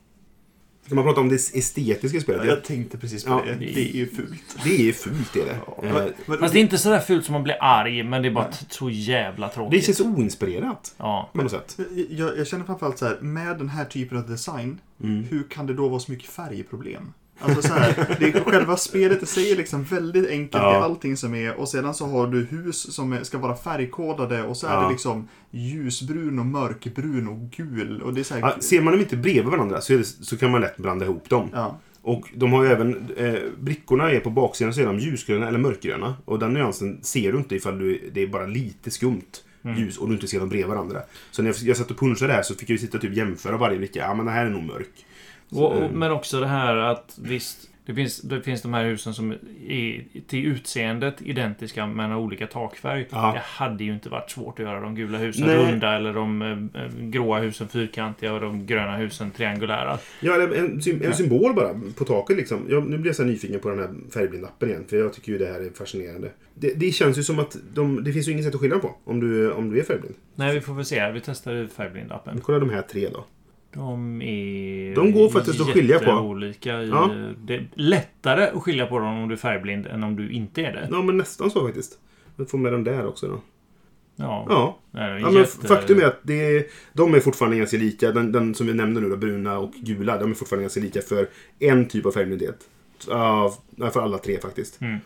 [0.86, 2.42] Ska man prata om det estetiska spelet?
[2.42, 3.42] Det, jag tänkte precis på Ja.
[3.46, 3.56] det.
[3.56, 4.58] Det är ju fult.
[4.64, 5.60] det är fult, det är det.
[5.68, 5.84] Ja.
[5.88, 8.32] Eh, Men- Fast det är inte sådär fult som man blir arg, men det är
[8.34, 9.86] bara så jävla Det tråkigt.
[9.86, 11.30] känns oinspirerat, Ja.
[11.34, 11.78] på något sätt.
[12.10, 15.24] Jag, jag känner framförallt så här, med den här typen av design, Mm.
[15.24, 17.14] hur kan det då vara så mycket färgproblem?
[17.40, 20.74] Alltså så här, det är själva spelet i sig är liksom väldigt enkelt Ja.
[20.74, 24.44] i allting som är och sedan så har du hus som är, ska vara färgkodade
[24.44, 24.82] och så är Ja.
[24.82, 28.94] det liksom ljusbrun och mörkbrun och gul och det är så här, Ja, ser man
[28.94, 31.50] dem inte bredvid varandra så, är det, så kan man lätt blanda ihop dem.
[31.54, 31.80] ja.
[32.06, 33.10] Och de har ju även...
[33.18, 36.16] Eh, brickorna är på baksidan så är de ljusgröna eller mörkgröna.
[36.26, 39.22] Och den nyansen ser du inte ifall du, det är bara lite skumt
[39.66, 39.78] Mm.
[39.78, 41.00] ljus och du inte ser dem bredvid varandra.
[41.32, 43.18] Så när jag, jag satt och punschade här så fick jag ju sitta och typ
[43.18, 44.00] jämföra varje bricka.
[44.00, 45.06] Ja, men den här är nog mörk.
[45.56, 49.14] Och, och, men också det här att visst, det finns, det finns de här husen
[49.14, 49.32] som
[49.68, 53.08] är till utseendet identiska men har olika takfärg.
[53.12, 53.32] Ja.
[53.34, 55.72] Det hade ju inte varit svårt att göra de gula husen Nej.
[55.72, 59.98] runda eller de eh, gråa husen fyrkantiga och de gröna husen triangulära.
[60.20, 62.68] Ja, eller en, en symbol bara på taket liksom.
[62.70, 64.84] Jag, nu blir jag så nyfiken på den här färgblindappen igen.
[64.90, 66.30] För jag tycker ju det här är fascinerande.
[66.54, 68.96] Det, det känns ju som att de, det finns ju inget sätt att skilja på
[69.04, 70.16] om du, om du är färgblind.
[70.36, 71.12] Nej, vi får väl se.
[71.12, 72.42] Vi testar färgblindappen.
[72.42, 73.26] Kolla de här tre då.
[73.74, 74.96] De är...
[74.96, 76.06] De går faktiskt att skilja på.
[76.06, 77.12] jätteolika I, Ja.
[77.38, 80.62] Det är lättare att skilja på dem om du är färgblind än om du inte
[80.62, 80.88] är det.
[80.92, 82.00] Ja, men nästan så faktiskt.
[82.36, 83.42] Jag får med den där också då.
[84.16, 84.46] Ja.
[84.50, 88.12] Ja, Nej, Ja, men Faktum är att det är, de är fortfarande ganska lika.
[88.12, 91.02] Den, den som vi nämnde nu, då, bruna och gula, de är fortfarande ganska lika
[91.02, 91.28] för
[91.60, 92.60] en typ av färgblindhet.
[93.08, 93.54] Ja,
[93.94, 94.82] för alla tre faktiskt.
[94.82, 94.98] Mm.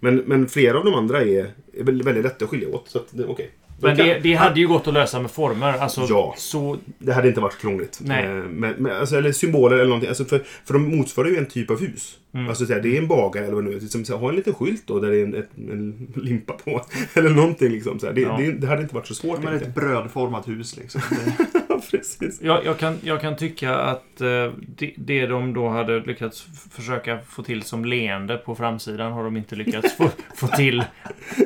[0.00, 2.88] Men, men flera av de andra är, är väl- väldigt lätta att skilja åt.
[2.88, 3.50] Så att, okej.
[3.65, 5.72] De Men kan- det, det hade ju gått att lösa med former.
[5.78, 6.34] Alltså, Ja.
[6.38, 6.76] så...
[6.98, 7.98] Det hade inte varit krångligt.
[8.04, 8.24] Nej.
[8.24, 10.08] Eh, Men, men, alltså, eller symboler eller någonting.
[10.08, 12.18] Alltså för, för de motsvarar ju en typ av hus.
[12.34, 12.48] Mm.
[12.48, 13.80] Alltså här, det är en bagare eller vad det nu är.
[13.80, 16.52] Som, så här, ha en liten skylt då där det är en, ett, en limpa
[16.52, 16.82] på.
[17.14, 17.98] eller någonting liksom.
[18.00, 18.12] Så här.
[18.12, 18.36] Det, Ja.
[18.38, 19.42] det, det hade inte varit så svårt.
[19.42, 21.00] Men ett brödformat hus liksom.
[21.90, 22.42] Precis.
[22.42, 27.18] Jag, jag, kan, jag kan tycka att eh, det, det de då hade lyckats försöka
[27.18, 30.84] få till som leende på framsidan har de inte lyckats få, få till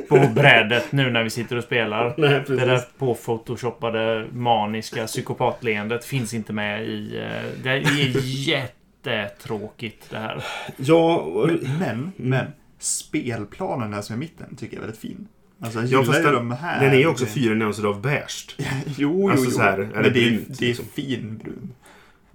[0.09, 2.13] på brädet nu när vi sitter och spelar.
[2.17, 7.17] Nej, Det där påphotoshoppade maniska psykopatleendet finns inte med i...
[7.17, 10.43] eh, Det är jättetråkigt det här.
[10.77, 12.45] Ja, och- men, men, men
[12.79, 15.27] spelplanen här som är i mitten tycker jag är väldigt fin.
[15.63, 16.83] Alltså jag Ja, gillar fast ju den- de här.
[16.85, 18.55] den är ju också Det- fyra nyanser av beige.
[18.85, 19.51] Jo, jo, Alltså jo.
[19.51, 20.85] så här, eller men det är, brunt, det är liksom.
[20.85, 21.73] fin brun.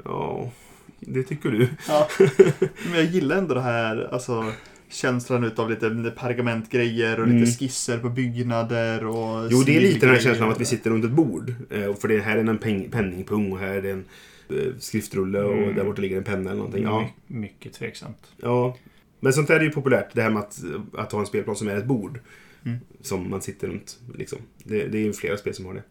[0.04, 0.50] Ja,
[1.00, 1.68] det tycker du.
[1.88, 2.08] Ja.
[2.84, 4.52] Men jag gillar ändå det här, alltså
[4.90, 7.40] känslan utav lite pergamentgrejer och Mm.
[7.40, 10.64] lite skisser på byggnader och Jo, det är lite den här känslan av att vi
[10.64, 11.54] sitter runt ett bord.
[11.70, 14.04] Eh, För det här är en peng, penningpung och här är det en
[14.50, 15.74] eh, skriftrulle och Mm.
[15.74, 16.82] där borta ligger en penna eller någonting.
[16.82, 18.26] Ja, My, mycket tveksamt.
[18.42, 18.76] ja.
[19.20, 20.08] Men sånt där är ju populärt.
[20.12, 20.58] Det här med att,
[20.98, 22.18] att ha en spelplan som är ett bord.
[22.66, 22.78] Mm.
[23.00, 23.98] Som man sitter runt.
[24.14, 24.38] Liksom.
[24.64, 25.82] Det, det är ju flera spel som har det.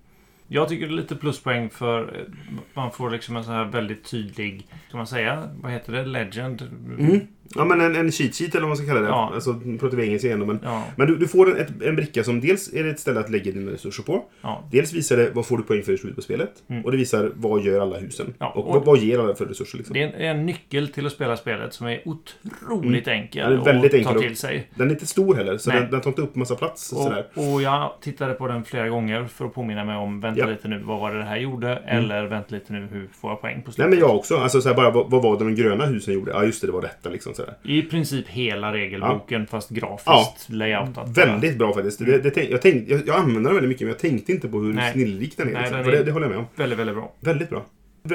[0.47, 4.03] Jag tycker det är lite pluspoäng för eh, man får liksom en sån här väldigt
[4.03, 6.61] tydlig, ska man säga, vad heter det, legend?
[6.99, 7.27] Mm.
[7.55, 9.08] Ja, men en, en cheat sheet eller vad man ska kalla det.
[9.08, 9.31] Ja.
[9.34, 10.60] Alltså, pratar vi engelska igen men...
[10.63, 13.29] Ja, Men du, du får en, en bricka som dels är det ett ställe att
[13.29, 14.23] lägga dina resurser på.
[14.41, 14.63] ja.
[14.71, 16.51] Dels visar det vad får du poäng för i slutet på spelet.
[16.69, 16.86] Mm.
[16.86, 18.34] Och det visar vad gör alla husen.
[18.39, 19.93] Ja, och, och- vad, vad ger alla för resurser liksom.
[19.93, 23.55] Det är en, en nyckel till att spela spelet som är otroligt enkel Ja, det
[23.55, 24.69] är väldigt att enkel ta till sig.
[24.75, 25.81] Den är inte stor heller, så Nej.
[25.81, 26.91] den, den tar inte upp massa plats.
[26.91, 27.25] Och sådär.
[27.34, 30.81] Och, jag tittade på den flera gånger för att påminna mig om vänta lite nu,
[30.86, 31.75] vad var det det här gjorde?
[31.75, 33.89] Eller vänta lite nu, hur får jag poäng på Nej slutet?
[33.89, 34.38] men jag också.
[34.38, 36.31] Alltså såhär, bara vad, vad var det de gröna husen gjorde?
[36.31, 37.54] Ja just det, det var detta liksom sådär.
[37.63, 40.34] I princip hela regelboken fast grafiskt Ja.
[40.56, 41.17] layoutat.
[41.17, 42.00] Väldigt bra faktiskt.
[42.06, 44.48] Det, det tänk, jag, tänk, jag, jag använder den väldigt mycket men jag tänkte inte
[44.48, 44.93] på hur Nej.
[44.93, 45.54] snillrik den är.
[45.54, 45.78] Nej, liksom.
[45.80, 46.45] den är- det, det håller jag med om.
[46.56, 47.12] Väldigt, väldigt bra.
[47.19, 47.65] Väldigt bra.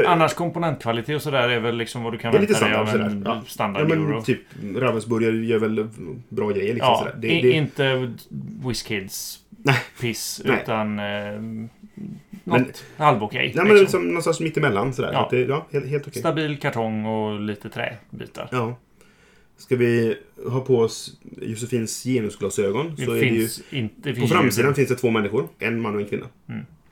[0.07, 3.23] Annars komponentkvalitet och sådär är väl liksom vad du kan Det vänta dig av en.
[3.27, 3.43] Ja.
[3.47, 4.09] standard Ja euro.
[4.09, 4.41] men typ
[4.77, 5.89] Ravensburgare gör väl
[6.29, 7.15] bra grejer liksom ja, sådär.
[7.19, 8.13] Det, i- det, inte
[8.67, 9.77] WizKids Nej.
[10.01, 10.59] piss, Nej.
[10.63, 11.05] utan eh,
[12.45, 13.47] något halvokej.
[13.47, 14.01] Nej men det är liksom.
[14.01, 15.11] som någon sorts mittemellan sådär.
[15.13, 15.29] Ja.
[15.33, 15.39] Ja.
[15.39, 16.21] Det, ja, helt, helt okej.
[16.21, 18.49] Stabil kartong och lite träbitar.
[18.53, 18.77] Ja.
[19.61, 23.49] Ska vi ha på oss Josefins genusglasögon Det så är det ju...
[23.71, 23.95] inte...
[23.97, 25.49] Det På finns framsidan ju, finns det två människor.
[25.59, 26.27] En man och en kvinna.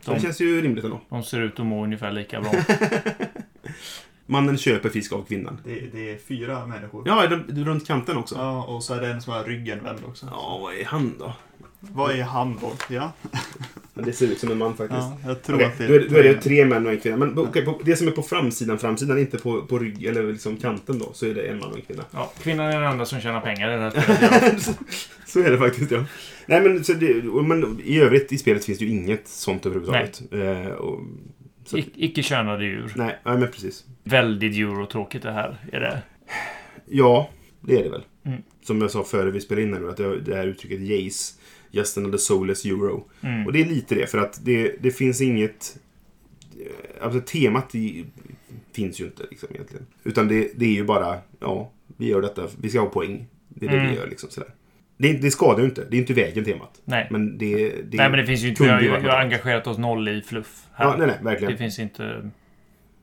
[0.01, 1.01] Så det de, känns ju rimligt ändå.
[1.09, 2.53] de ser ut att må ungefär lika bra.
[4.27, 5.61] Mannen köper fisk av kvinnan.
[5.65, 7.03] Det, det är fyra människor.
[7.07, 8.35] Ja, är det runt kanten också.
[8.35, 10.27] Ja, Ja, och så är det en som har ryggen vänd också.
[10.63, 11.35] vad är han då?
[11.81, 12.73] Vad är han då?
[12.89, 13.13] Ja,
[13.95, 15.01] Det ser ut som en man faktiskt.
[15.01, 16.93] ja jag tror Okej, att det då, är, det- då är det tre män och
[16.93, 17.17] en kvinna.
[17.17, 20.57] Men okej, på, det som är på framsidan, framsidan, inte på, på rygg eller liksom
[20.57, 22.05] kanten då, så är det en man och en kvinna.
[22.11, 24.67] Ja, kvinnan är den enda som tjänar pengar i det här spelet.
[24.69, 24.73] Ja.
[25.27, 26.05] så är det faktiskt, ja.
[26.47, 29.67] Nej, men, så det, och- men i övrigt i spelet finns det ju inget sånt
[29.67, 30.23] överhuvudtaget.
[30.33, 31.01] Eh, och,
[31.67, 32.93] så, I- Icke-könade djur.
[32.97, 33.85] nej, nej, men precis.
[34.05, 35.57] Väldigt eurotråkigt det här.
[35.73, 36.03] Är det.
[36.87, 38.05] Ja, det är det väl.
[38.25, 38.43] Mm.
[38.63, 41.35] Som jag sa före vi spelade in här nu, att det, det här uttrycket Jace,
[41.79, 43.09] Just another soulless euro.
[43.23, 43.47] Mm.
[43.47, 45.79] Och det är lite det, för att det, det finns inget...
[46.61, 48.05] eh, Alltså temat i,
[48.73, 49.87] finns ju inte liksom egentligen.
[50.05, 53.27] Utan det, det är ju bara, ja, vi gör detta, vi ska ha poäng.
[53.49, 53.91] Det är det Mm.
[53.91, 54.51] vi gör liksom sådär.
[54.97, 56.81] Det, det skadar ju inte, det är inte vägen temat.
[56.85, 57.09] Nej.
[57.11, 57.69] Men det...
[57.69, 58.63] det nej, men det finns ju inte...
[58.63, 60.85] Vi har, vi har engagerat oss noll i fluff här.
[60.85, 61.53] Ja, nej, nej, verkligen.
[61.53, 62.31] Det finns inte...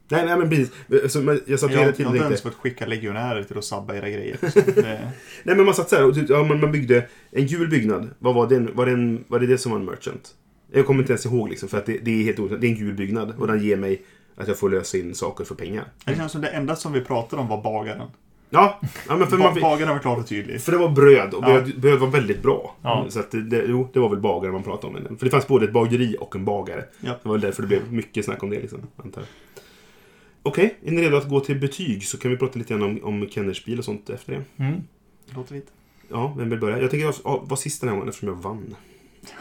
[0.08, 0.72] Nej, nej, men precis.
[1.14, 3.44] Så, men jag satt Jag, hela jag tiden har och inte ens fått skicka legionärer
[3.44, 4.38] till att sabba era grejer.
[4.76, 5.12] Det,
[5.44, 8.10] Nej, men man satt så här och typ, ja, man, man byggde en gul byggnad.
[8.20, 8.76] Vad var den?
[8.76, 10.36] Var, den, var det det som var en merchant?
[10.72, 12.62] Jag kommer inte ens ihåg liksom, för att det, det är helt otroligt.
[12.62, 14.02] Det är en gul byggnad och den ger mig
[14.38, 15.86] att jag får lösa in saker för pengar.
[16.06, 18.08] det känns som det enda som vi pratade om var bagaren.
[18.50, 20.64] Ja, ja men för man, bagaren var klart och tydligt.
[20.64, 21.48] För det var bröd och Ja.
[21.48, 22.76] bröd, bröd var väldigt bra.
[22.82, 23.06] Ja.
[23.10, 25.18] Så att det, det, jo, det var väl bagare man pratade om.
[25.18, 26.86] För det fanns både ett bageri och en bagare.
[27.00, 27.10] Ja.
[27.10, 28.60] Det var väl därför det blev mycket snack om det.
[28.60, 29.28] Liksom, antar jag.
[30.46, 33.00] Okej, är ni redo att gå till betyg så kan vi prata lite grann om,
[33.04, 34.64] om Kenners bil och sånt efter det.
[34.64, 34.84] Mm.
[35.36, 35.72] Låter lite.
[36.12, 36.82] Ja, vem vill börja?
[36.82, 38.76] Jag tänker jag ja, var sist den här gången eftersom jag vann.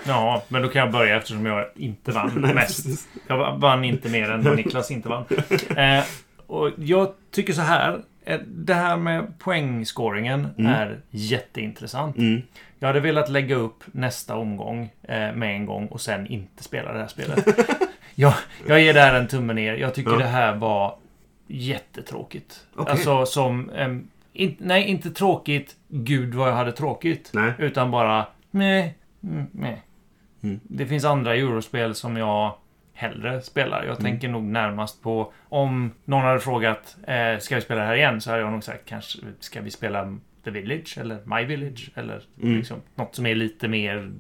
[0.07, 3.09] Ja, men då kan jag börja eftersom jag inte vann mest.
[3.27, 5.25] Jag vann inte mer än vad Niklas inte vann.
[5.77, 6.05] Eh,
[6.47, 8.03] och jag tycker så här.
[8.25, 10.73] eh, Det här med poängscoringen Mm.
[10.73, 12.17] är jätteintressant.
[12.19, 12.43] Mm.
[12.79, 16.93] Jag hade velat lägga upp nästa omgång eh, med en gång och sen inte spela
[16.93, 17.47] det här spelet.
[18.15, 18.35] jag,
[18.69, 19.75] jag ger det här en tumme ner.
[19.75, 20.19] Jag tycker Ja.
[20.19, 20.97] det här var
[21.47, 22.67] jättetråkigt.
[22.77, 22.91] Okej.
[22.93, 23.71] Alltså som...
[23.71, 25.77] em, in, nej, inte tråkigt.
[25.89, 27.31] Gud vad jag hade tråkigt.
[27.35, 27.53] Nej.
[27.59, 28.27] Utan bara...
[28.55, 28.89] Mm,
[29.53, 29.75] meh.
[30.43, 30.61] Mm.
[30.63, 32.55] Det finns andra eurospel som jag
[32.95, 33.85] hellre spelar.
[33.85, 34.03] Jag Mm.
[34.13, 35.33] tänker nog närmast på...
[35.49, 38.21] Om någon hade frågat eh, ska vi spela det här igen?
[38.21, 42.23] Så hade jag nog sagt kanske ska vi spela The Village eller My Village eller
[42.43, 42.57] Mm.
[42.57, 44.13] liksom, något som är lite mer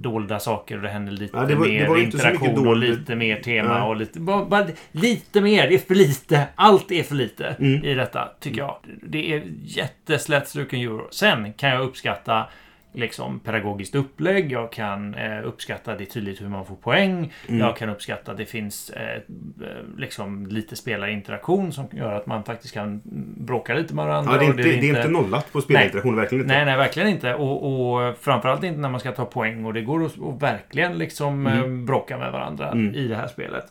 [0.00, 3.14] dolda saker och det händer lite Ja, det var- det mer mycket interaktion och lite
[3.16, 3.88] mer tema Nej.
[3.88, 4.20] och lite...
[4.20, 5.68] Bara, bara lite mer.
[5.68, 6.44] Det är för lite.
[6.54, 7.84] Allt är för lite Mm.
[7.84, 8.76] i detta, tycker jag.
[9.02, 11.08] Det är jätteslätstruken euro.
[11.10, 12.46] Sen kan jag uppskatta
[12.92, 14.52] liksom pedagogiskt upplägg.
[14.52, 17.32] Jag kan eh, uppskatta det är tydligt hur man får poäng.
[17.48, 17.60] Mm.
[17.60, 19.22] Jag kan uppskatta att det finns eh, eh,
[19.96, 23.00] liksom lite spelarinteraktion som gör att man faktiskt kan
[23.36, 24.32] bråka lite med varandra.
[24.32, 26.54] Ja, det är, och inte, det är inte nollat på spelinteraktion, verkligen inte.
[26.54, 27.34] Nej, nej, verkligen inte.
[27.34, 29.64] Och, och framförallt inte när man ska ta poäng.
[29.64, 31.58] Och det går att, att verkligen liksom Mm.
[31.80, 32.94] eh, bråka med varandra Mm.
[32.94, 33.64] i det här spelet.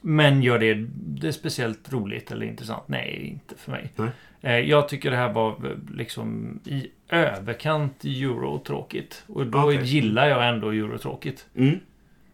[0.00, 2.82] Men gör det, det speciellt roligt eller intressant?
[2.88, 3.92] Nej, inte för mig.
[3.96, 4.08] Nej.
[4.44, 9.24] Eh, Jag tycker det här var eh, liksom i överkant eurotråkigt.
[9.26, 9.82] Och då Okej.
[9.84, 11.46] gillar jag ändå eurotråkigt.
[11.56, 11.78] Mm.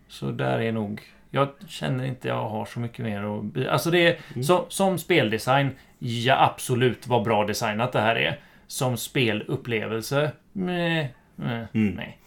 [0.08, 1.02] Så där är nog...
[1.30, 3.66] Jag känner inte jag har så mycket mer att...
[3.68, 4.18] Alltså det är...
[4.32, 4.42] Mm.
[4.44, 5.68] Som, som speldesign,
[5.98, 8.40] ja absolut vad bra designat det här är.
[8.66, 11.94] Som spelupplevelse, meh, meh, Mm.
[11.94, 12.18] nej.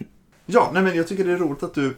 [0.46, 1.92] Ja, nej men jag tycker det är roligt att du eh,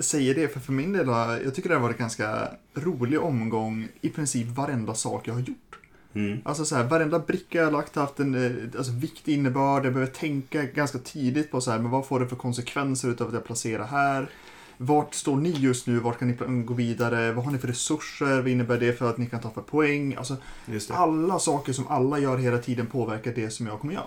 [0.00, 1.06] säger det, för för min del
[1.44, 5.40] jag tycker det har varit en ganska rolig omgång i princip varenda sak jag har
[5.40, 5.78] gjort.
[6.14, 6.38] Mm.
[6.44, 9.86] Alltså så här, varenda bricka jag har lagt har haft en eh, alltså, viktig innebörd.
[9.86, 13.28] Jag behöver tänka ganska tidigt på så här, men vad får det för konsekvenser utav
[13.28, 14.28] att jag placerar här?
[14.76, 15.98] vart står ni just nu?
[15.98, 17.32] Vart kan ni gå vidare?
[17.32, 18.36] Vad har ni för resurser?
[18.36, 20.14] Vad innebär det för att ni kan ta för poäng?
[20.14, 20.94] Alltså, Just det.
[20.94, 24.06] alla saker som alla gör hela tiden påverkar det som jag kommer göra.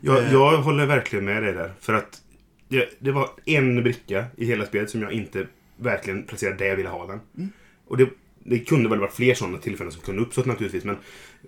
[0.00, 0.32] Jag, Eh.
[0.32, 1.72] jag håller verkligen med dig där.
[1.80, 2.22] För att
[2.68, 6.76] det, det var en bricka i hela spelet som jag inte verkligen placerade där jag
[6.76, 7.20] ville ha den.
[7.36, 7.50] Mm.
[7.86, 8.08] Och det,
[8.44, 10.84] det kunde väl varit fler sådana tillfällen som kunde uppstått naturligtvis.
[10.84, 10.96] Men,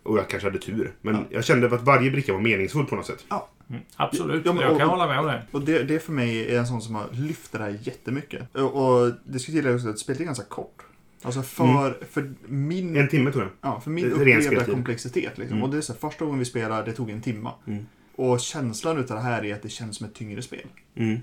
[0.02, 0.92] och jag kanske hade tur.
[1.02, 1.20] Men Ja.
[1.30, 3.24] jag kände att varje bricka var meningsfull på något sätt.
[3.70, 5.42] Mm, absolut, Ja, men- jag kan och- hålla med om det.
[5.50, 8.56] Och det, det för mig är en sån som har lyft det här jättemycket.
[8.56, 10.82] Och, och det ska tilläggas också att spelet är ganska kort.
[11.22, 13.02] Alltså för, för min, Mm.
[13.02, 13.52] En timme tror jag.
[13.72, 15.38] ja, för min upplevda komplexitet.
[15.38, 15.56] Liksom.
[15.56, 15.62] Mm.
[15.62, 17.52] Och det är så här, första gången vi spelade, det tog en timma.
[17.66, 17.86] Mm.
[18.16, 20.66] Och känslan utav det här är att det känns som ett tyngre spel.
[20.96, 21.18] Mm.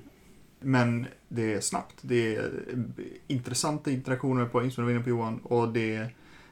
[0.62, 1.96] Men det är snabbt.
[2.02, 2.52] Det är
[3.28, 5.40] intressanta interaktioner med poäng som du var inne på Johan.
[5.44, 6.08] Och det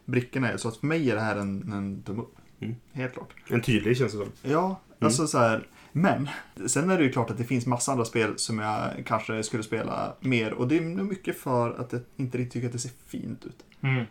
[0.05, 2.35] brickorna är så att för mig är det här en, en tumme upp.
[2.59, 2.75] Mm.
[2.91, 3.33] Helt klart.
[3.49, 4.31] En tydlig känns det som.
[4.41, 5.67] Ja, alltså så här.
[5.91, 6.29] Men
[6.67, 9.63] sen är det ju klart att det finns massa andra spel som jag kanske skulle
[9.63, 10.53] spela mer.
[10.53, 13.45] Och det är nog mycket för att jag inte riktigt tycker att det ser fint
[13.45, 13.65] ut.
[13.81, 14.05] Mm.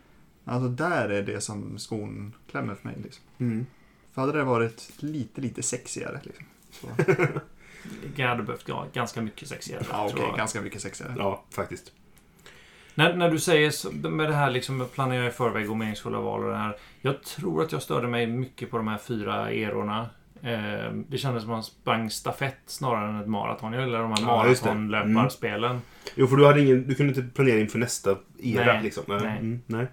[0.44, 2.96] Alltså där är det som skon klämmer för mig.
[3.02, 3.24] Liksom.
[3.38, 3.66] Mm.
[4.12, 6.20] För hade det varit lite, lite sexigare.
[6.22, 6.88] Liksom.
[8.16, 9.82] Jag hade behövt ja, ganska mycket sexigare.
[9.90, 10.36] Ja, okej, jag.
[10.36, 11.14] ganska mycket sexigare.
[11.18, 11.92] Ja, faktiskt.
[12.94, 16.44] När, när du säger så- med det här liksom planera i förväg och meningsfulla val
[16.44, 16.76] och det här.
[17.00, 20.08] Jag tror att jag störde mig mycket på de här fyra erorna.
[20.42, 23.72] Eh, det kändes som att man sprang stafett snarare än ett maraton.
[23.72, 24.64] Jag gillar de här Ja, det.
[24.64, 25.80] maratonlöparspelen.
[26.14, 28.64] Jo, för du, hade ingen, du kunde inte planera inför nästa era.
[28.72, 29.04] Nej, liksom.
[29.06, 29.18] Nej.
[29.22, 29.38] nej.
[29.38, 29.86] Mm, nej.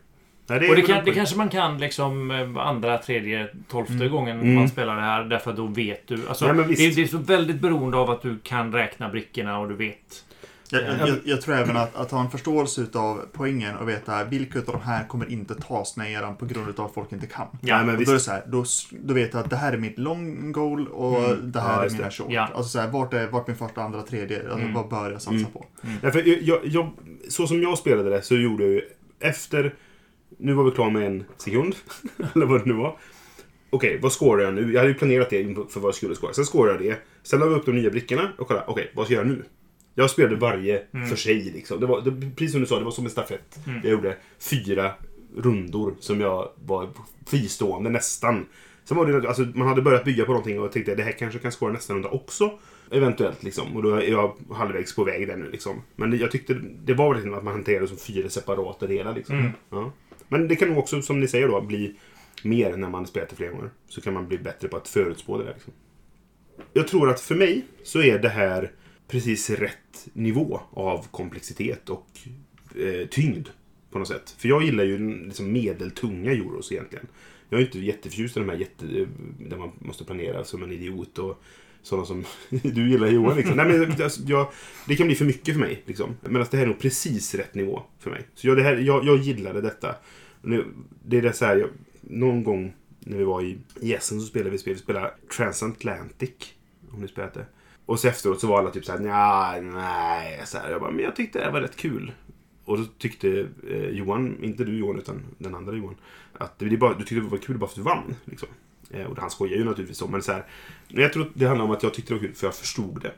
[0.48, 3.94] Nej det är Och det, kan, det kanske man kan liksom eh, andra, tredje, tolfte
[3.94, 4.12] Mm.
[4.12, 4.56] gången Mm.
[4.56, 5.24] man spelar det här.
[5.24, 6.28] Därför då vet du.
[6.28, 6.96] Alltså, Ja, men det, visst.
[6.96, 10.22] det är så väldigt beroende av att du kan räkna brickorna och du vet.
[10.70, 11.08] Jag, Ja.
[11.08, 14.76] jag, jag tror även att, att ha en förståelse utav poängen och veta vilka utav
[14.76, 17.48] de här kommer inte tas med eran på grund av att folk inte kan.
[17.62, 19.74] Ja, men och då är det så här, då, då vet jag att det här
[19.74, 21.52] är mitt long goal och Mm.
[21.52, 22.12] det här Ja, är mina det.
[22.12, 22.28] short.
[22.30, 22.42] Ja.
[22.54, 24.40] Alltså så här, vart är vart min första, andra, tredje?
[24.40, 24.74] Alltså, Mm.
[24.74, 25.52] Vad bör jag satsa Mm.
[25.52, 25.66] på?
[26.02, 26.92] Därför jag, jag, jag,
[27.30, 28.82] så som jag spelade det så gjorde jag ju
[29.20, 29.74] efter...
[30.38, 31.76] Nu var vi klara med en sekund.
[32.36, 32.98] eller vad det nu var.
[33.70, 34.72] Okej, vad scorar jag nu?
[34.74, 36.34] Jag hade ju planerat det inför vad jag skulle scora.
[36.34, 36.98] Sen scorar jag det.
[37.24, 39.44] Sen la vi upp de nya brickorna och kolla, okej, vad ska jag göra nu?
[39.96, 41.08] Jag spelade varje Mm.
[41.08, 41.44] för sig.
[41.44, 41.80] Liksom.
[41.80, 43.60] Det var, det, precis som du sa, det var som en stafett.
[43.68, 43.80] Mm.
[43.84, 44.92] Jag gjorde fyra
[45.38, 46.90] rundor som jag var
[47.28, 48.46] fristående nästan.
[48.84, 51.40] Sen var det, alltså, man hade börjat bygga på någonting och tänkte det här kanske
[51.40, 52.52] kan skåra nästa runda också.
[52.92, 53.76] Eventuellt liksom.
[53.76, 55.82] Och då är jag halvvägs på väg där nu liksom.
[55.96, 56.54] Men jag tyckte
[56.86, 59.40] det var verkligen att man hanterade det som fyra separata delar liksom.
[59.40, 59.52] Mm.
[59.70, 59.92] Ja.
[60.28, 61.96] Men det kan nog också, som ni säger då, bli
[62.44, 63.70] mer när man spelat det flera gånger.
[63.88, 65.54] Så kan man bli bättre på att förutspå det där.
[65.54, 65.74] Liksom.
[66.74, 68.72] Jag tror att för mig så är det här
[69.08, 72.08] precis rätt nivå av komplexitet och
[72.76, 73.48] eh, tyngd.
[73.92, 74.36] På något sätt.
[74.38, 77.08] För jag gillar ju liksom medeltunga euros egentligen.
[77.50, 79.08] Jag är inte jätteförtjust i de här jätte, eh,
[79.40, 81.44] där man måste planera som en idiot och
[81.86, 83.38] sådana som du gillar Johan.
[83.38, 83.56] Liksom.
[83.56, 84.48] Nej, men, alltså, jag,
[84.88, 85.84] det kan bli för mycket för mig.
[85.86, 86.18] Liksom.
[86.22, 88.28] Men alltså, det här är nog precis rätt nivå för mig.
[88.36, 89.96] Så jag, det här, jag, jag gillade detta.
[90.42, 90.66] Nu,
[91.06, 91.70] det är det så här, jag,
[92.02, 93.58] någon gång när vi var i,
[93.94, 94.74] Essen så spelade vi spel.
[94.74, 96.54] Vi spelade Transatlantic.
[96.94, 97.46] Om ni spelat det.
[97.86, 100.42] Och så efteråt så var alla typ såhär, nja, nej.
[100.46, 102.12] Så här, jag bara, men jag tyckte det här var rätt kul.
[102.66, 105.96] Och då tyckte eh, Johan, inte du Johan utan den andra Johan,
[106.34, 108.16] att det, det bara, du tyckte det var kul bara för att du vann.
[108.26, 108.50] Liksom.
[108.92, 110.46] Eh, och han skojar ju naturligtvis om, men så här,
[110.88, 113.14] jag tror det handlar om att jag tyckte det var kul för jag förstod det.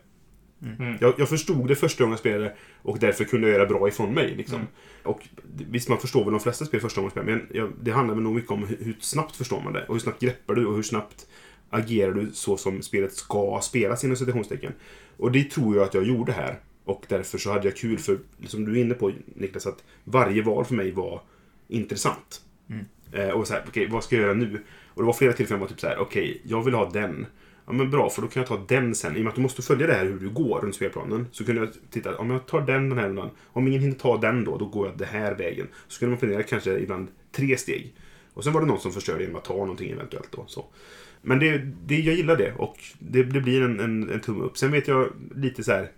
[0.61, 0.97] Mm.
[1.01, 4.13] Jag, jag förstod det första gången jag spelade och därför kunde jag göra bra ifrån
[4.13, 4.35] mig.
[4.35, 4.55] Liksom.
[4.55, 4.67] Mm.
[5.03, 5.27] Och
[5.69, 8.15] visst, man förstår väl de flesta spel första gången man spelar, men jag, det handlar
[8.15, 9.85] nog mycket om hur, hur snabbt förstår man det.
[9.85, 11.27] Och hur snabbt greppar du och hur snabbt
[11.69, 14.73] agerar du så som spelet ska spelas inom citationstecken.
[15.17, 16.59] Och det tror jag att jag gjorde här.
[16.83, 20.41] Och därför så hade jag kul för, som du är inne på Niklas, att varje
[20.41, 21.21] val för mig var
[21.67, 22.41] intressant.
[22.69, 22.85] Mm.
[23.11, 24.63] Eh, och så här, okej, vad ska jag göra nu?
[24.97, 27.25] Och det var flera tillfällen jag var typ så här, okej, jag vill ha den.
[27.65, 29.15] Ja men bra, för då kan jag ta den sen.
[29.15, 31.27] I och med att du måste följa det här hur du går runt spelplanen.
[31.31, 33.29] Så kunde jag titta, om jag tar den den här rundan.
[33.45, 35.67] Om ingen hinner ta den då, då går jag den här vägen.
[35.87, 37.95] Så kunde man planera kanske ibland tre steg.
[38.33, 40.43] Och sen var det någon som förstörde genom att ta någonting eventuellt då.
[40.47, 40.65] Så.
[41.21, 44.57] Men det, det, jag gillar det och det, det blir en, en, en tumme upp.
[44.57, 45.91] Sen vet jag lite så här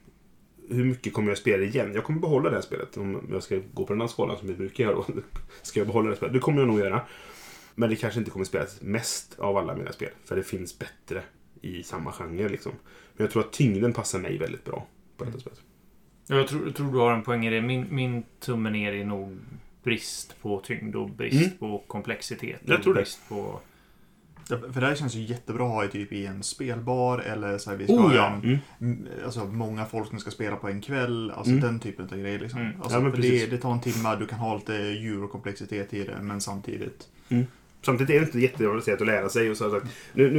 [0.69, 1.91] hur mycket kommer jag spela igen?
[1.93, 2.97] Jag kommer behålla det här spelet.
[2.97, 5.05] Om jag ska gå på den här skalan som vi brukar göra då.
[5.61, 6.33] Ska jag behålla det här spelet?
[6.33, 7.01] Det kommer jag nog göra.
[7.79, 10.09] Men det kanske inte kommer spelas mest av alla mina spel.
[10.25, 11.21] För det finns bättre
[11.61, 12.71] i samma genre liksom.
[13.17, 14.87] Men jag tror att tyngden passar mig väldigt bra
[15.17, 15.61] på detta spelet.
[16.27, 17.61] Ja, Jag tror, jag tror du har en poäng i det.
[17.61, 19.37] Min, min tumme ner är nog
[19.83, 21.57] brist på tyngd och brist Mm.
[21.57, 22.61] på komplexitet.
[22.65, 22.99] Jag och tror det.
[22.99, 23.59] brist På...
[24.49, 27.57] Ja, För det här känns ju jättebra att ha i typ i en spelbar eller
[27.57, 28.39] så här, vi ska Oh, ja.
[28.43, 29.07] en, Mm.
[29.25, 31.31] alltså, många folk som ska spela på en kväll.
[31.31, 31.63] Alltså Mm.
[31.63, 32.39] den typen av grejer.
[32.39, 32.59] Liksom.
[32.61, 32.81] Mm.
[32.81, 36.41] Alltså, Ja, det, det tar en timme, du kan ha lite eurokomplexitet i det, men
[36.41, 37.07] samtidigt.
[37.81, 39.49] Samtidigt är det inte jätteavancerat att lära sig.
[39.51, 39.81] Och så, så,
[40.13, 40.31] nu,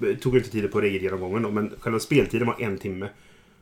[0.00, 3.08] nu tog jag inte tiden på regelgenomgången då, men själva speltiden var en timme.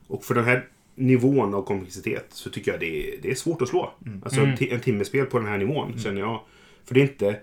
[0.07, 3.63] Och för den här nivån av komplexitet så tycker jag det är, det är svårt
[3.63, 3.93] att slå.
[4.25, 4.51] Alltså Mm.
[4.53, 6.41] en ti- en timmespel på den här nivån känner jag.
[6.85, 7.37] För det är inte...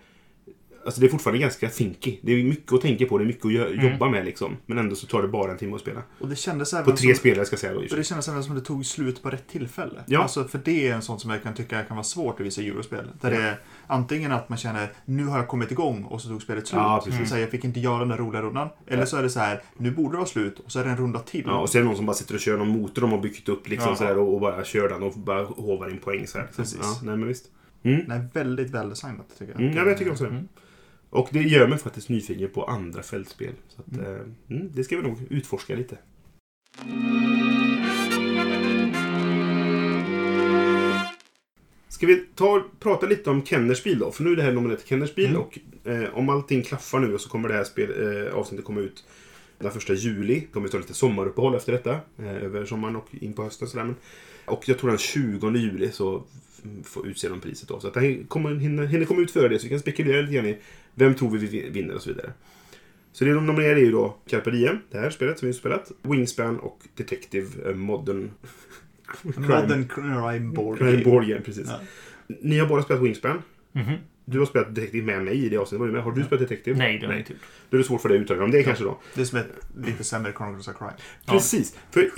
[0.86, 2.18] Alltså det är fortfarande ganska thinky.
[2.22, 3.92] Det är mycket att tänka på, det är mycket att Mm.
[3.92, 4.58] jobba med liksom.
[4.66, 6.02] Men ändå så tar det bara en timme att spela.
[6.20, 7.80] Och det kändes även På tre som, spelare ska jag säga då.
[7.80, 10.00] och det kändes även som att det tog slut på rätt tillfälle.
[10.06, 10.22] Ja.
[10.22, 12.62] Alltså, för det är en sån som jag kan tycka kan vara svårt i vissa
[12.62, 13.06] eurospel.
[13.22, 13.38] Där Ja.
[13.40, 16.68] det är antingen att man känner nu har jag kommit igång och så tog spelet
[16.68, 16.78] slut.
[16.82, 17.30] Ja, precis.
[17.30, 18.70] så här, jag fick inte göra den där roliga rundan.
[18.88, 20.90] Eller så är det så här, nu borde det vara slut och så är det
[20.90, 21.44] en runda till.
[21.46, 23.20] Ja, och så är det någon som bara sitter och kör någon motor de har
[23.22, 23.96] byggt upp liksom Ja.
[23.96, 26.48] sådär och, och bara kör den och bara hovar in poäng så här.
[26.56, 26.80] Precis.
[26.82, 27.46] Ja, nej men visst.
[27.84, 28.02] Mm.
[28.08, 29.62] Nej, väldigt väldesignat tycker jag.
[29.62, 30.30] Mm, ja, men jag tycker också det.
[30.30, 30.48] Mm.
[31.14, 33.54] Och det gör mig faktiskt nyfiken på andra fältspel.
[33.68, 34.06] Så att, Mm.
[34.16, 35.98] eh, mm, det ska vi nog utforska lite.
[41.90, 44.12] Ska vi ta prata lite om Kenners bil då?
[44.12, 45.42] För nu är det här nominerat till Kenners bil Mm.
[45.42, 49.04] och eh, om allting klaffar nu så kommer det här spel, eh, avsnittet komma ut
[49.60, 50.40] den första juli.
[50.40, 51.92] Det kommer vi ta lite sommaruppehåll efter detta.
[52.20, 53.68] Eh, över sommaren och in på hösten.
[53.68, 53.84] Sådär.
[53.86, 53.96] Men,
[54.46, 56.24] och jag tror den 20 juli så
[56.82, 57.80] f- får utse de priset då.
[57.80, 60.34] Så att här kommer, hinner, hinner komma ut före det så vi kan spekulera lite
[60.34, 60.58] grann i
[60.96, 62.32] vem tror vi vi vinner och så vidare.
[63.12, 65.60] Så det de nominerar är ju då Carpe Diem, det här spelet som vi har
[65.60, 68.32] spelat, Wingspan och Detective eh, Modern
[69.22, 71.04] Modern Crime Board Crime Game.
[71.04, 71.42] Board Game.
[71.42, 71.68] Precis.
[71.68, 71.80] Ja.
[72.42, 73.42] Ni har båda spelat Wingspan.
[73.72, 73.94] Mhm.
[74.26, 75.80] Du har spelat Detective med mig i det avsnittet.
[75.80, 76.04] Var du med?
[76.04, 76.78] Har du spelat Detective?
[76.78, 77.42] Nej, det har jag inte gjort.
[77.70, 79.00] Då är det svårt för dig att uttala om det kanske då.
[79.16, 79.48] Det är som ett
[79.86, 80.94] lite sämre Chronicles of Crime.
[81.26, 81.34] Ja.
[81.34, 81.78] Precis.
[81.92, 82.10] För,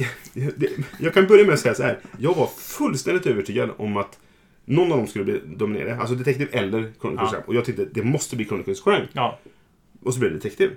[0.99, 1.99] jag kan börja med att säga så här.
[2.19, 4.19] Jag var fullständigt övertygad om att
[4.65, 5.97] någon av dem skulle bli dominerade.
[5.97, 7.39] Alltså Detective eller Chronicles Ja.
[7.47, 9.07] Och jag tänkte det måste bli Chronicles Crime.
[9.13, 9.39] Ja.
[10.01, 10.73] Och så blev det Detective.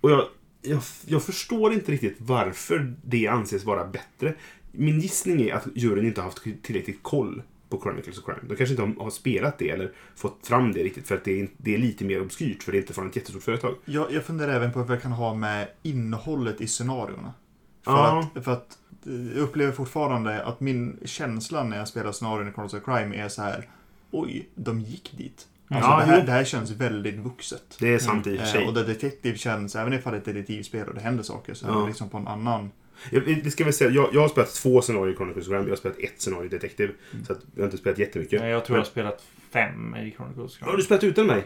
[0.00, 0.24] Och jag,
[0.62, 4.34] jag, jag förstår inte riktigt varför det anses vara bättre.
[4.72, 8.40] Min gissning är att juryn inte har haft tillräckligt koll på Chronicles of Crime.
[8.42, 11.40] De kanske inte har, har spelat det eller fått fram det riktigt för att det
[11.40, 13.74] är, det är lite mer obskyrt för det är inte från ett jättestort företag.
[13.84, 17.34] Jag, jag funderar även på vad jag kan ha med innehållet i scenarierna.
[17.84, 18.30] För, Ja.
[18.34, 22.82] att, för att jag upplever fortfarande att min känsla när jag spelar scenarion i Chronicles
[22.82, 23.68] of Crime är så här.
[24.10, 25.46] Oj, de gick dit.
[25.68, 27.76] Alltså, Ja, det, här, det här känns väldigt vuxet.
[27.78, 28.62] Det är sant i och för sig.
[28.62, 31.54] Eh, och The Detective känns, även ifall det är ett detektivspel och det händer saker,
[31.54, 31.78] så är Ja.
[31.80, 32.70] det liksom på en annan...
[33.10, 35.62] Det ska väl säga, jag, jag har spelat två scenarier i Chronicles Crime.
[35.62, 36.92] Jag har spelat ett scenario i Detective.
[37.12, 37.24] Mm.
[37.24, 38.40] Så att jag har inte spelat jättemycket.
[38.40, 40.60] Nej, Jag tror jag har spelat fem i Chronicles.
[40.60, 41.42] Har du spelat utan mig?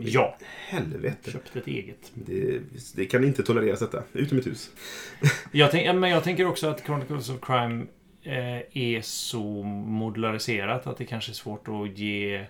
[0.00, 0.36] Ja.
[0.68, 1.30] Helvete.
[1.30, 2.12] Köpt ett eget.
[2.14, 2.60] Det,
[2.94, 4.02] det kan inte tolereras detta.
[4.12, 4.70] Ut ur mitt hus.
[5.52, 7.86] Jag, tänk, men jag tänker också att Chronicles of Crime
[8.22, 12.46] eh, är så modulariserat att det kanske är svårt att ge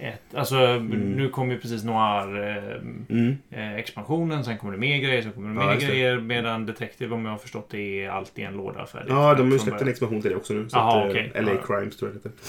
[0.00, 0.34] ett...
[0.34, 3.36] Alltså, nu kommer ju precis Noir eh, Mm.
[3.50, 5.86] eh, expansionen, sen kommer det mer grejer, sen kommer det Ja, mer det.
[5.86, 6.20] grejer.
[6.20, 9.08] Medan Detective, om jag har förstått det, är allt i en låda färdigt.
[9.10, 10.68] Ja, de har ju släppt en expansion till det också nu.
[10.68, 11.32] Så Jaha, att, eh, okej.
[11.34, 11.62] LA Ja.
[11.66, 12.44] Crimes tror jag det heter.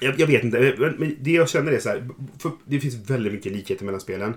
[0.00, 2.08] Jag, jag vet inte, men- det jag känner är så här.
[2.38, 4.34] För det finns väldigt mycket likheter mellan spelen.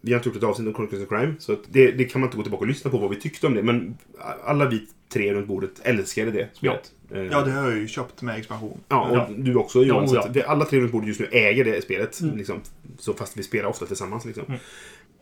[0.00, 2.20] Vi har inte gjort ett avsnitt om Chronicles of Crime, så att det, det kan
[2.20, 3.62] man inte gå tillbaka och lyssna på vad vi tyckte om det.
[3.62, 3.96] Men
[4.44, 6.92] alla vi tre runt bordet älskade det spelet.
[7.10, 8.80] Eh, Ja, det har jag ju köpt med expansion.
[8.88, 9.28] Ja, och Ja.
[9.36, 10.08] du också Johan.
[10.12, 10.42] Jo, ja.
[10.46, 12.20] alla tre runt bordet just nu äger det spelet.
[12.20, 12.60] Liksom,
[12.98, 14.24] så fast vi spelar ofta tillsammans.
[14.24, 14.44] Liksom.
[14.48, 14.60] Mm.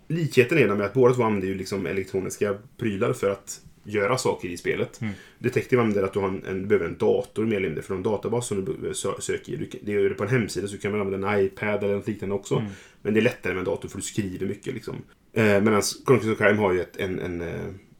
[0.08, 4.48] Likheten är med att båda två använder ju liksom elektroniska prylar för att göra saker
[4.48, 5.00] i spelet.
[5.00, 5.12] Mm.
[5.38, 7.94] Detective använder att du, har en, en, du behöver en dator mer eller mindre för
[7.94, 9.56] en databas som du sö- söker i.
[9.56, 11.94] Du, kan- det gör du på en hemsida så kan man använda en iPad eller
[11.94, 12.54] något liknande också.
[12.56, 12.70] Mm.
[13.02, 14.74] Men det är lättare med en dator för du skriver mycket.
[14.74, 14.94] Liksom.
[15.32, 17.48] Eh, Medan Chronicles of Crime har ju ett, en, en eh,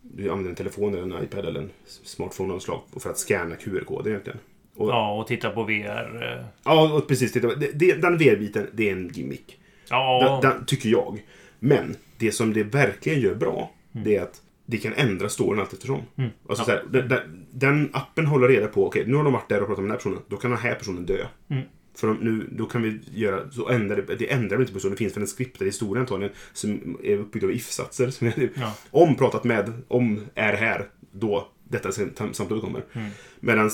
[0.03, 3.19] du använder en telefon eller en iPad eller en smartphone av något slag för att
[3.19, 4.39] scanna QR-koder egentligen.
[4.77, 6.23] Och, Ja, och titta på VR.
[6.39, 7.33] eh, Ja, och precis.
[7.33, 9.59] Titta, det, det, den VR-biten, det är en gimmick.
[9.91, 11.23] Ja, Den, den, tycker jag.
[11.59, 15.73] Men det som det verkligen gör bra, det är att det kan ändra storyn allt
[15.73, 16.03] eftersom.
[16.17, 16.31] Mm.
[16.49, 16.81] Alltså, Ja.
[16.93, 19.67] så här, den, den, appen håller reda på, okej, nu har de varit där och
[19.67, 20.19] pratat med den här personen.
[20.29, 21.27] Då kan den här personen dö.
[21.49, 21.63] Mm.
[21.97, 24.89] För de, nu, då kan vi göra, så ändrar det, det ändrar inte på så
[24.89, 28.11] det finns väl en skriptad historia antagligen som är uppbyggd av if-satser.
[28.11, 28.75] Som är Ja.
[28.91, 32.85] Om pratat med, om är här, då detta sam- samtalet kommer.
[32.93, 33.11] Mm.
[33.41, 33.71] Medan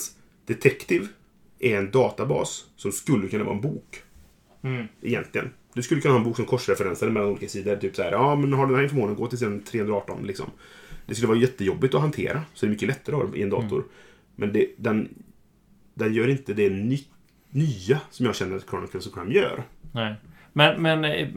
[0.46, 1.06] Detective
[1.58, 4.02] är en databas som skulle kunna vara en bok.
[4.62, 4.86] Mm.
[5.02, 5.50] Egentligen.
[5.74, 7.76] Du skulle kunna ha en bok som korsreferenser mellan olika sidor.
[7.76, 10.50] Typ så här, ja men har du den här informationen, gå till sidan 318 liksom.
[11.06, 12.42] Det skulle vara jättejobbigt att hantera.
[12.54, 13.84] Så det är mycket lättare det i en dator.
[14.36, 15.08] Men det, den,
[15.94, 16.98] den gör inte det ny,
[17.50, 19.62] nya som jag känner att Chronicles of Crime gör.
[19.92, 20.14] Nej.
[20.56, 21.28] Men, men eh,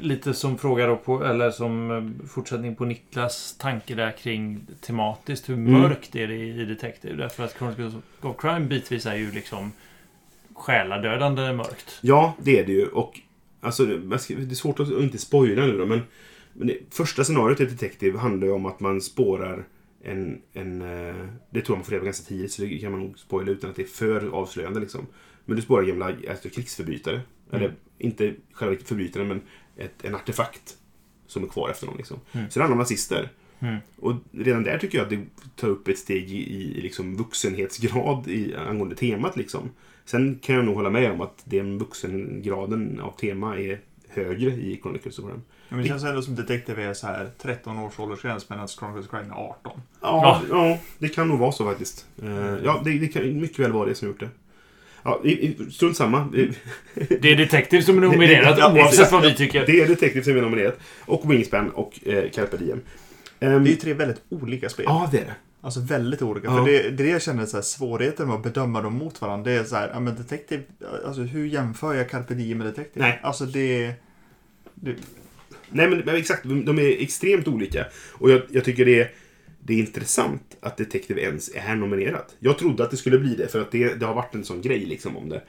[0.00, 5.48] lite som fråga då på, eller som eh, fortsättning på Niklas tanke där kring tematiskt.
[5.48, 5.72] Hur Mm.
[5.72, 7.16] mörkt är det i Detective?
[7.16, 9.72] Därför att Chronicles of Crime bitvis är ju liksom
[10.54, 11.98] själadödande mörkt.
[12.00, 12.86] Ja, det är det ju.
[12.86, 13.20] Och
[13.60, 16.02] alltså, det är svårt att inte spoila nu då, men,
[16.58, 19.66] men det, första scenariot i Detective handlar ju om att man spårar
[20.02, 20.42] en...
[20.52, 21.14] en eh,
[21.50, 23.50] det tror jag man får reda på ganska tidigt, så det kan man nog spoila
[23.50, 24.80] utan att det är för avslöjande.
[24.80, 25.06] Liksom.
[25.44, 27.20] Men du spårar gamla alltså, krigsförbrytare.
[27.52, 29.40] Eller inte själva förbrytaren, men
[29.76, 30.76] ett, en artefakt
[31.26, 31.96] som är kvar efter dem.
[31.96, 32.20] Liksom.
[32.32, 32.50] Mm.
[32.50, 33.28] Så det handlar om nazister.
[33.58, 33.76] Mm.
[33.96, 35.24] Och redan där tycker jag att det
[35.56, 39.36] tar upp ett steg i, i liksom vuxenhetsgrad i, angående temat.
[39.36, 39.70] Liksom.
[40.04, 44.78] Sen kan jag nog hålla med om att den vuxengraden av tema är högre i
[44.82, 45.40] Chronicles of Crime.
[45.68, 49.06] Ja, men det känns ändå som Detective är så här 13 års åldersgräns medan Chronicles
[49.06, 49.80] of Crime är 18.
[50.00, 52.06] Ja, ja, det kan nog vara så faktiskt.
[52.22, 54.28] Eh, ja, det, det kan mycket väl vara det som gjort det.
[55.02, 55.22] Ja,
[55.70, 56.28] strunt samma.
[56.94, 59.66] Det är Detective som är nominerat Ja, oavsett vad vi tycker.
[59.66, 60.78] Det är Detective som är nominerat.
[61.00, 62.80] Och Wingspan och eh, Carpe Diem.
[63.40, 64.84] Ehm, Det är ju tre väldigt olika spel.
[64.88, 65.34] Ja, det är det.
[65.60, 66.46] Alltså väldigt olika.
[66.46, 66.56] Ja.
[66.56, 69.20] För det, det är det jag känner så här, svårigheten med att bedöma dem mot
[69.20, 69.50] varandra.
[69.50, 70.62] Det är så här, ja men Detective,
[71.06, 73.06] alltså hur jämför jag Carpe Diem med Detective?
[73.06, 73.20] Nej.
[73.22, 73.92] Alltså det...
[74.74, 74.94] det
[75.70, 76.42] Nej, men men exakt.
[76.44, 77.86] De, är extremt olika.
[78.12, 79.10] Och jag, jag tycker det är,
[79.60, 82.36] det är intressant att Detective ens är här nominerat.
[82.38, 84.62] Jag trodde att det skulle bli det, för att det, det har varit en sån
[84.62, 85.42] grej liksom om det.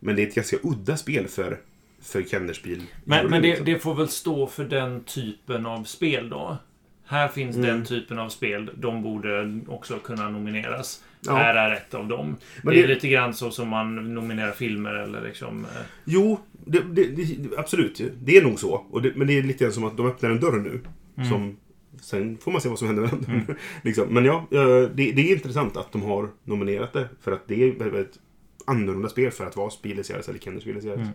[0.00, 1.58] Men det är ett ganska udda spel för,
[2.02, 2.82] för Kennerspiel.
[3.04, 3.66] Men, men det, liksom.
[3.66, 6.58] det får väl stå för den typen av spel då.
[7.06, 7.68] Här finns Mm.
[7.68, 8.70] den typen av spel.
[8.74, 11.04] De borde också kunna nomineras.
[11.26, 11.34] Ja.
[11.36, 12.36] Här är ett av dem.
[12.62, 15.64] Men det är det- lite grann så som man nominerar filmer eller liksom...
[15.64, 18.00] eh, Jo, det, det, absolut.
[18.22, 18.86] Det är nog så.
[19.14, 20.80] Men det är lite grann som att de öppnar en dörr nu.
[21.16, 21.28] Mm.
[21.30, 21.56] Som,
[22.00, 23.56] sen får man se vad som händer med den dörren.
[23.82, 24.08] liksom.
[24.08, 27.08] Men ja, eh, det, är intressant att de har nominerat det.
[27.20, 28.18] För att det är ett väldigt
[28.66, 30.96] annorlunda spel för att vara Spielesias eller Kennerspielesias.
[30.96, 31.08] Mm.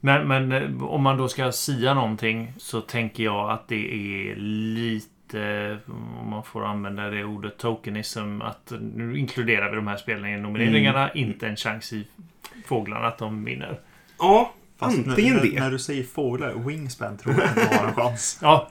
[0.00, 4.36] Men, men eh, om man då ska sia någonting så tänker jag att det är
[4.36, 5.13] lite,
[5.86, 8.42] om man får använda det ordet, tokenism.
[8.42, 11.10] Att nu inkluderar vi de här spelen i nomineringarna.
[11.10, 11.28] Mm.
[11.28, 12.06] Inte en chans i
[12.66, 13.80] fåglarna att de vinner.
[14.18, 15.60] Ja, Fast antingen när, det.
[15.60, 18.38] När du säger fåglar, Wingspan tror jag de har en chans.
[18.42, 18.70] Ja.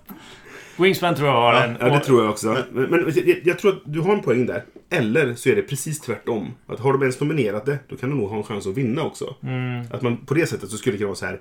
[0.78, 1.78] Wingspan tror jag har Ja, en.
[1.80, 2.58] Ja, det tror jag också.
[2.72, 4.64] Men, men jag, jag tror att du har en poäng där.
[4.90, 6.52] Eller så är det precis tvärtom.
[6.68, 9.04] Att har de ens nominerat det, då kan du nog ha en chans att vinna
[9.04, 9.36] också.
[9.44, 9.86] Mm.
[9.92, 11.40] Att man på det sättet så skulle det kunna vara så här.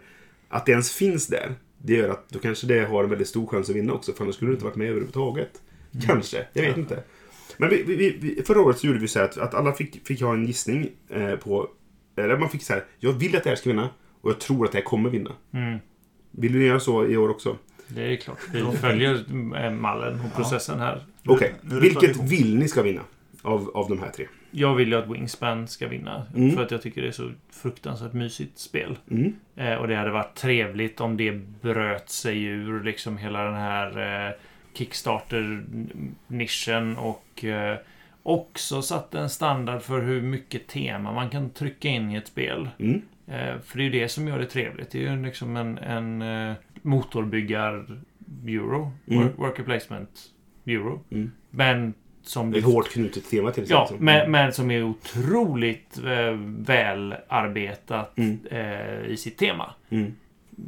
[0.48, 3.46] Att det ens finns där, det gör att då kanske det har en väldigt stor
[3.46, 4.12] chans att vinna också.
[4.12, 5.62] För annars skulle det inte varit med överhuvudtaget.
[6.06, 7.02] Kanske, jag vet inte.
[7.56, 10.06] Men vi, vi, vi, förra året så gjorde vi så här att, att alla fick,
[10.06, 11.68] fick ha en gissning eh, på...
[12.16, 13.88] Eller man fick så här, jag vill att det här ska vinna
[14.20, 15.32] och jag tror att det här kommer vinna.
[15.52, 15.78] Mm.
[16.30, 17.56] Vill du göra så i år också?
[17.88, 18.38] Det är klart.
[18.52, 19.14] Vi följer
[19.64, 21.06] eh, mallen och processen här.
[21.26, 23.02] Okej, det vilket vill ni ska vinna?
[23.42, 24.26] Av, av de här tre?
[24.50, 26.26] Jag vill ju att Wingspan ska vinna.
[26.36, 26.56] Mm.
[26.56, 28.98] För att jag tycker det är så fruktansvärt mysigt spel.
[29.10, 29.36] Mm.
[29.56, 31.32] Eh, och det hade varit trevligt om det
[31.62, 34.32] bröt sig ur liksom hela den här eh,
[34.74, 37.76] Kickstarter-nischen och eh,
[38.22, 42.68] också satte en standard för hur mycket tema man kan trycka in i ett spel.
[42.78, 43.02] Mm.
[43.26, 44.90] Eh, för det är ju det som gör det trevligt.
[44.90, 48.92] Det är ju liksom en, en eh, motorbyggar-euro.
[49.06, 49.22] Mm.
[49.22, 51.00] Work, worker placement-euro.
[51.10, 51.32] Mm.
[51.50, 52.54] Men som...
[52.54, 54.04] Ett hårt knutet tema till Ja, exempel.
[54.04, 58.38] men, men som är otroligt eh, välarbetat Mm.
[58.50, 59.74] eh, i sitt tema.
[59.90, 60.12] Mm.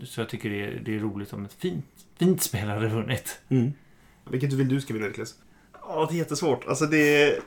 [0.04, 1.84] Så jag tycker det är, det är roligt om ett fint,
[2.18, 3.40] fint spel hade vunnit.
[3.48, 3.72] Mm.
[4.30, 5.34] Vilket vill du ska vinna, Niklas?
[5.88, 6.66] Ja, det är jättesvårt.
[6.68, 7.38] Alltså det...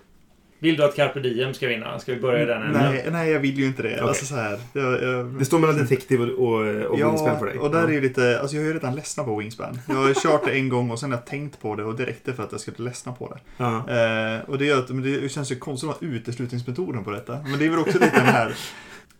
[0.59, 1.99] Vill du att Carpe Diem ska vinna?
[1.99, 2.81] Ska vi börja i den änden?
[2.83, 3.93] Nej, nej, jag vill ju inte det.
[3.93, 4.07] Okej.
[4.07, 4.59] Alltså så här.
[4.73, 5.25] Jag, jag...
[5.25, 7.57] Det står mellan Detective och, och, och Wingspan för dig.
[7.57, 9.79] och där är ju lite, alltså jag är ju redan ledsna på Wingspan.
[9.87, 12.05] Jag har kört det en gång och sen har jag tänkt på det och det
[12.05, 13.39] räckte för att jag skulle ledsna på det.
[13.57, 13.75] Ja.
[13.75, 17.39] Eh, och det gör att, men det känns ju konstigt att ha uteslutningsmetoden på detta.
[17.49, 18.55] Men det är väl också lite den här,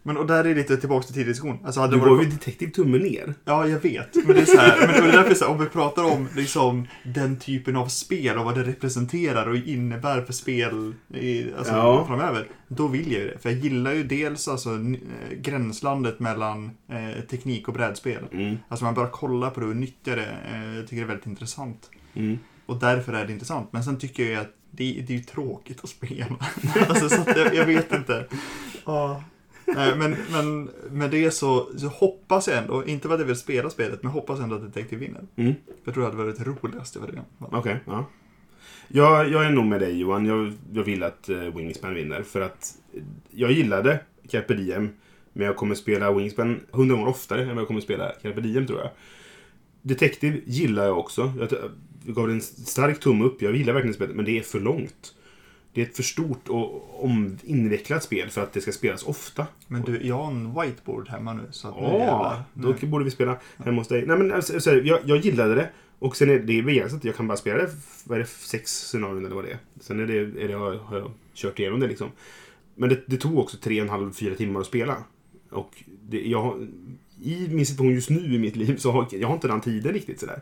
[0.07, 1.59] men och där är lite tillbaka till tidigare diskussion.
[1.65, 3.33] Alltså hade Du varit, ju Detective tummen ner.
[3.45, 4.15] Ja, jag vet.
[4.25, 6.27] Men det är så här, men det är därför så här, om vi pratar om
[6.35, 11.73] liksom den typen av spel och vad det representerar och innebär för spel i, alltså,
[11.73, 12.05] Ja.
[12.07, 12.47] framöver.
[12.67, 13.37] Då vill jag ju det.
[13.39, 18.23] För jag gillar ju dels alltså eh, gränslandet mellan eh, teknik och brädspel.
[18.31, 18.57] Mm.
[18.67, 20.37] Alltså man bara kollar på det och nyttjar det.
[20.53, 21.89] Eh, jag tycker det är väldigt intressant.
[22.13, 22.39] Mm.
[22.65, 23.73] Och därför är det intressant.
[23.73, 26.35] Men sen tycker jag ju att det, det är ju tråkigt att spela.
[26.89, 28.25] alltså, så att jag, jag vet inte.
[28.85, 29.23] Ja.
[29.75, 33.35] Nej, men, men med det så, så hoppas jag ändå, inte för att jag vill
[33.35, 35.21] spela spelet, men hoppas ändå att Detective vinner.
[35.35, 35.53] Mm.
[35.83, 37.19] Jag tror det hade varit roligast i världen.
[37.39, 38.05] Okej, ja.
[38.87, 40.25] Jag, jag är nog med dig Johan.
[40.25, 42.23] Jag, jag vill att uh, Wingspan vinner.
[42.23, 43.01] För att eh,
[43.31, 43.99] jag gillade
[44.29, 44.89] Carpe Diem.
[45.33, 48.67] Men jag kommer spela Wingspan hundra gånger oftare än vad jag kommer spela Carpe Diem
[48.67, 48.89] tror jag.
[49.81, 51.33] Detective gillar jag också.
[51.39, 51.49] Jag,
[52.05, 53.41] jag gav det en stark tumme upp.
[53.41, 55.13] Jag gillar verkligen spelet, men det är för långt.
[55.77, 59.47] Det är ett för stort och om, invecklat spel för att det ska spelas ofta.
[59.67, 61.41] Men du, jag har en whiteboard hemma nu.
[61.51, 64.05] Så att Ja, då borde vi spela hemma hos dig.
[64.05, 65.69] Nej, men alltså, jag, jag gillade det.
[65.99, 67.03] Och sen är det begränsat.
[67.03, 67.69] Jag kan bara spela det,
[68.03, 69.57] vad är det, sex scenarion eller vad det är.
[69.79, 72.09] Sen är det, är det, har, jag- kört igenom det liksom.
[72.75, 74.97] Men det, det tog också tre och en halv, fyra timmar att spela.
[75.51, 76.67] Och det, jag,
[77.23, 79.93] i min situation just nu i mitt liv så har jag har inte den tiden
[79.93, 80.41] riktigt sådär.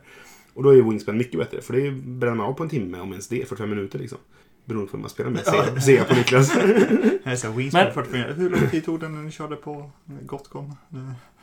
[0.53, 1.61] Och då är Wingspan mycket bättre.
[1.61, 4.17] För det bränner man av på en timme, om ens det, 45 minuter liksom.
[4.65, 6.47] Beroende på hur man spelar med, ser, ser jag på Niklas.
[6.53, 6.59] Så
[7.47, 8.33] här, Wingspan Men- 44.
[8.37, 9.91] Hur lång tid tog det när ni körde på
[10.21, 10.73] Gotcon?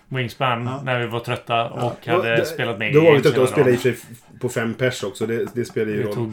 [0.09, 0.83] Wingspan Ja.
[0.85, 3.49] när vi var trötta och Ja, hade det- spelat med Då var vi trötta och
[3.49, 3.97] spelade i sig
[4.41, 5.27] på fem pers också.
[5.27, 6.15] Det, det spelar ju Det roll.
[6.15, 6.33] tog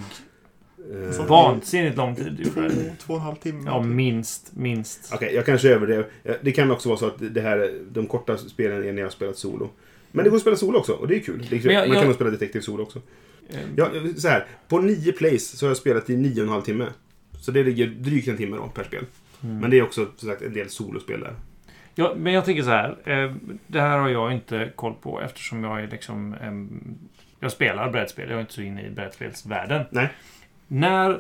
[1.20, 2.50] Eh, vansinnigt lång tid.
[2.54, 2.62] Två,
[3.06, 3.62] två och en halv timme.
[3.66, 4.52] Ja, minst.
[4.56, 5.12] Minst.
[5.14, 6.06] Okej, jag kanske överdrev.
[6.42, 9.12] Det kan också vara så att det här, de korta spelen är när jag har
[9.12, 9.70] spelat solo.
[10.12, 11.48] Men det går att spela solo också och det är kul.
[11.50, 11.72] Det är kul.
[11.72, 13.02] Jag- Man kan jag- nog spela Detective solo också.
[13.50, 16.54] Eh, Ja, så här, på nio plays så har jag spelat i nio och en
[16.54, 16.88] halv timme.
[17.40, 19.06] Så det ligger drygt en timme då per spel.
[19.44, 19.58] Mm.
[19.60, 21.34] Men det är också som sagt en del solospel där.
[21.96, 22.98] Ja, men jag tänker så här.
[23.06, 23.36] Eh,
[23.68, 26.34] det här har jag inte koll på eftersom jag är liksom...
[26.42, 26.98] ehm,
[27.40, 28.30] jag spelar brädspel.
[28.30, 29.86] Jag är inte så inne i brädspelsvärlden.
[29.92, 30.10] Nej.
[30.68, 31.20] När,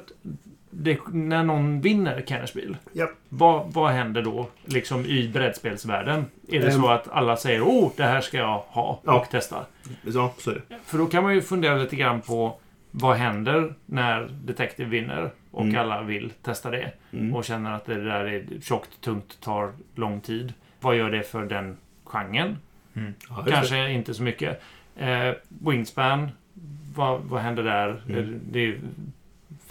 [0.70, 3.09] det, när någon vinner Kennerspiel, Ja.
[3.30, 6.26] vad, vad händer då liksom i brädspelsvärlden?
[6.51, 6.82] Är det Ehm.
[6.82, 9.20] så att alla säger åh, det här ska jag ha Ja.
[9.20, 9.65] och testa?
[10.03, 10.76] Ja, så är det.
[10.86, 12.57] För då kan man ju fundera lite grann på
[12.91, 15.76] vad händer när Detective vinner och Mm.
[15.82, 17.36] alla vill testa det Mm.
[17.36, 20.53] och känner att det där är tjockt, tungt, tar lång tid.
[20.80, 22.57] Vad gör det för den genren?
[22.93, 23.01] Ja,
[23.36, 23.51] just det.
[23.51, 24.61] Kanske inte så mycket.
[24.97, 26.30] Eh, Wingspan,
[26.95, 28.01] vad, vad händer där?
[28.09, 28.20] Mm.
[28.20, 28.80] Eh, Det är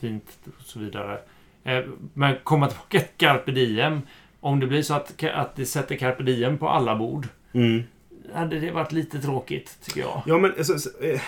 [0.01, 1.18] fint och så vidare.
[1.64, 1.84] Eh,
[2.14, 4.01] men komma tillbaka till Carpe Diem.
[4.40, 7.26] Om det blir så att, att det sätter Carpe Diem på alla bord.
[7.53, 7.82] Mm.
[8.34, 10.22] Hade det varit lite tråkigt, tycker jag.
[10.26, 11.20] Ja, men alltså, så, eh,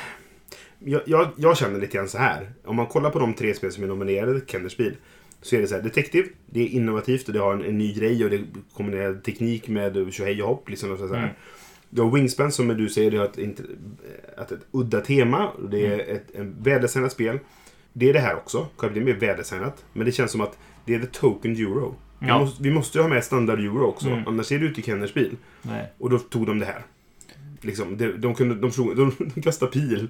[0.78, 2.52] jag, jag, jag känner lite grann så här.
[2.64, 4.94] Om man kollar på de tre spel som är nominerade till Kennerspiel.
[5.42, 7.94] Så är det så här, Detective, det är innovativt och det har en, en ny
[7.94, 8.40] grej och det
[8.74, 10.68] kombinerar teknik med tjohej och hopp.
[10.68, 11.22] Liksom, och så här.
[11.22, 11.34] Mm.
[11.90, 15.48] Du har Wingspan som du säger, det har ett, ett, ett udda tema.
[15.48, 16.16] Och det är Mm.
[16.16, 17.38] ett, ett väldesignat spel.
[17.92, 18.66] Det är det här också.
[18.94, 19.84] Diem är väldesignat.
[19.92, 21.94] Men det känns som att det är the token euro.
[22.18, 22.38] Vi, Ja.
[22.38, 24.06] måste, vi måste ju ha med standard euro också.
[24.08, 24.22] Mm.
[24.26, 25.36] Annars är det ute i Kennerspiel.
[25.62, 25.92] Nej.
[25.98, 26.82] Och då tog de det här.
[27.62, 30.08] Liksom, de, de, kunde, de, slog, de, de kastade pil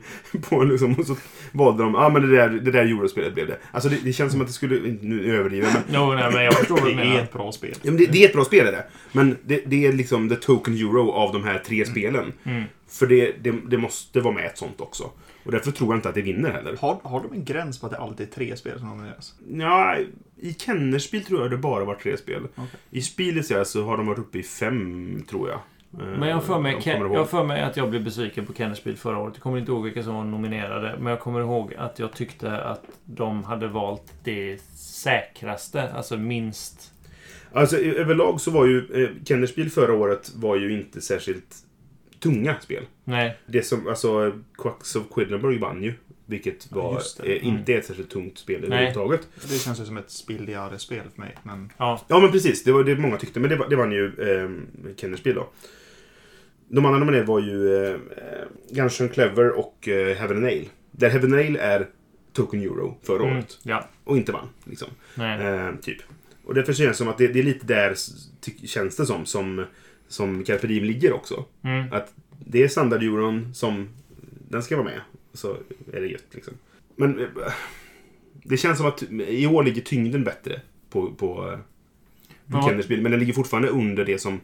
[0.48, 1.16] på liksom, och så
[1.52, 3.58] valde de, ja ah, men det där, det där eurospelet blev det.
[3.72, 6.54] Alltså det, det känns som att det skulle, nu överdriver men Jo, nej, men jag
[6.54, 7.20] förstår vad du Det är menar.
[7.22, 7.74] ett bra spel.
[7.82, 8.84] Ja, men det, det är ett bra spel är det.
[9.12, 12.32] Men det, det är liksom the token euro av de här tre spelen.
[12.44, 12.62] Mm.
[12.88, 15.10] För det, det, det måste vara med ett sånt också.
[15.44, 16.76] Och därför tror jag inte att det vinner heller.
[16.76, 19.34] Har, har de en gräns på att det alltid är tre spel som nomineras?
[19.48, 19.96] Ja,
[20.36, 22.42] i Kennerspiel tror jag det bara var tre spel.
[22.54, 22.66] Okej.
[22.90, 25.60] I Spiel så har de varit uppe i fem, tror jag.
[25.90, 27.14] Men jag för mig, Jag ihåg.
[27.14, 29.34] jag för mig att jag blev besviken på Kennerspiel förra året.
[29.36, 30.96] Jag kommer inte ihåg vilka som var nominerade.
[30.98, 35.92] Men jag kommer ihåg att jag tyckte att de hade valt det säkraste.
[35.92, 36.92] Alltså minst...
[37.52, 41.56] Alltså överlag så var ju eh, Kennerspiel förra året var ju inte särskilt
[42.20, 42.84] tunga spel.
[43.04, 43.38] Nej.
[43.46, 45.94] Det som, alltså Quacks of Quedlinburg vann ju.
[46.26, 47.36] Vilket Ja, var det.
[47.36, 48.66] eh, inte ett särskilt tungt spel Nej.
[48.68, 49.28] överhuvudtaget.
[49.50, 51.34] Det känns ju som ett spildigare spel för mig.
[51.42, 52.00] Men Ja.
[52.08, 53.40] Ja men precis, det var det många tyckte.
[53.40, 54.50] Men det, var- det vann ju eh,
[54.96, 55.48] Kennerspiel då.
[56.68, 57.96] De andra nominerade var ju eh,
[58.70, 60.68] Gunshun Clever och eh, Heaven and Nail.
[60.90, 61.86] Där Heaven and Nail är
[62.32, 63.58] Token Euro förra Mm, året.
[63.62, 63.88] ja.
[64.04, 64.48] Och inte vann.
[64.64, 64.88] Liksom.
[65.14, 65.46] Nej.
[65.46, 65.98] Eh, typ.
[66.44, 67.94] Och därför känns det som att det, det är lite där,
[68.66, 69.64] känns det som, som,
[70.10, 71.44] som Carpe Diem ligger också.
[71.62, 71.92] Mm.
[71.92, 72.14] Att
[72.46, 73.88] det är standardeuron som
[74.48, 75.00] den ska vara med.
[75.32, 75.56] Så
[75.92, 76.54] är det gött liksom.
[76.96, 77.26] Men eh,
[78.42, 81.58] det känns som att i år ligger tyngden bättre på, på, på
[82.46, 82.68] Ja.
[82.68, 83.00] Kennerspiel.
[83.00, 84.40] Men den ligger fortfarande under det som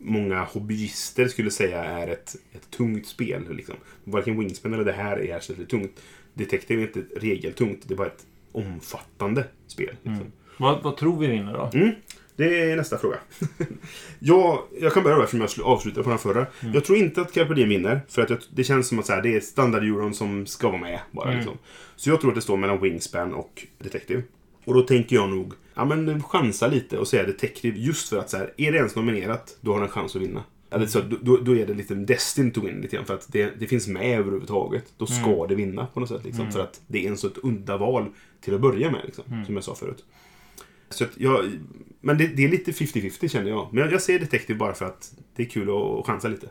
[0.00, 3.42] många hobbyister skulle säga är ett, ett tungt spel.
[3.50, 3.74] Liksom.
[4.04, 6.00] Varken Wingspan eller det här är särskilt tungt.
[6.34, 7.88] Detective är inte regeltungt.
[7.88, 9.96] Det är bara ett omfattande spel.
[10.02, 10.14] Liksom.
[10.14, 10.32] Mm.
[10.58, 11.78] Vad, vad tror vi vinner då?
[11.78, 11.94] Mm.
[12.36, 13.16] Det är nästa fråga.
[14.18, 16.46] jag, jag kan börja då eftersom jag slu- avslutade på den förra.
[16.60, 16.74] Mm.
[16.74, 18.00] Jag tror inte att Carpe Diem vinner.
[18.08, 20.80] För att jag, det känns som att så här, det är standardeuron som ska vara
[20.80, 21.00] med.
[21.10, 21.36] Bara, Mm.
[21.38, 21.58] liksom.
[21.96, 24.22] Så jag tror att det står mellan Wingspan och Detective.
[24.64, 28.30] Och då tänker jag nog, ja men chansa lite och säga Detective just för att
[28.30, 30.44] så här, är det ens nominerat, då har den chans att vinna.
[30.70, 33.52] Eller så, då- då, är det lite destined to win lite grann, för att det,
[33.60, 34.84] det finns med överhuvudtaget.
[34.96, 35.48] Då ska Mm.
[35.48, 36.24] det vinna på något sätt.
[36.24, 36.52] Liksom, Mm.
[36.52, 38.06] För att det är en så ett udda val
[38.40, 39.44] till att börja med, liksom, Mm.
[39.46, 40.04] som jag sa förut.
[40.92, 41.44] Så jag,
[42.00, 43.68] men det, det är lite 50-50 känner jag.
[43.72, 46.48] Men jag, jag säger Detective bara för att det är kul att, att chansa lite.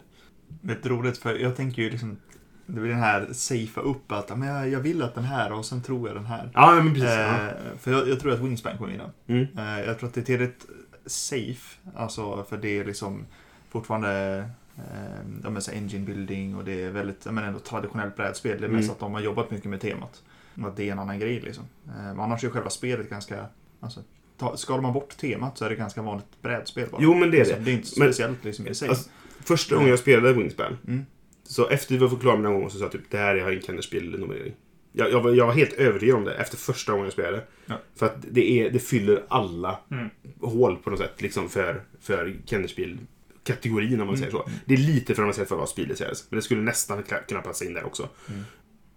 [0.62, 2.18] det är roligt för jag tänker ju liksom
[2.66, 5.66] det blir den här safea upp att men jag, jag vill att den här och
[5.66, 6.50] sen tror jag den här.
[6.54, 7.10] Ja, men precis.
[7.10, 9.12] Eh, för jag, jag tror att Wingspan kommer vinna.
[9.28, 9.48] Mm.
[9.58, 10.66] Eh, jag tror att det är tillräckligt
[11.06, 11.78] safe.
[11.96, 13.26] Alltså för det är liksom
[13.70, 14.38] fortfarande
[14.78, 18.62] eh, ja, men så engine building och det är väldigt men ändå traditionellt brädspel.
[18.62, 18.94] Det är mest Mm.
[18.94, 20.24] att de har jobbat mycket med temat.
[20.62, 21.64] Och att det är en annan grej liksom.
[21.88, 23.46] Eh, men annars är själva spelet ganska...
[23.80, 24.04] Alltså,
[24.42, 27.02] ta, skalar man bort temat så är det ganska vanligt brädspel bara.
[27.02, 27.66] Jo, men det är Liksom, det.
[27.66, 28.90] det är inte Men- speciellt liksom i sig.
[28.90, 29.10] Alltså,
[29.46, 31.06] första gången jag spelade Wingspan, Mm.
[31.44, 33.52] så efter vi var klara med den gången så sa jag typ det här är
[33.52, 34.54] en Kennerspiel-nominering.
[34.94, 37.44] Jag, jag, jag var helt övertygad om det efter första gången jag spelade.
[37.66, 37.76] Ja.
[37.96, 40.10] För att det, är, det fyller alla Mm.
[40.42, 44.18] hål på något sätt liksom för, för Kennerspiel-kategorin om man Mm.
[44.18, 44.50] säger så.
[44.66, 47.66] Det är lite för avancerat för att vara Spielesäres, men det skulle nästan kunna passa
[47.66, 48.10] in där också.
[48.30, 48.42] Mm.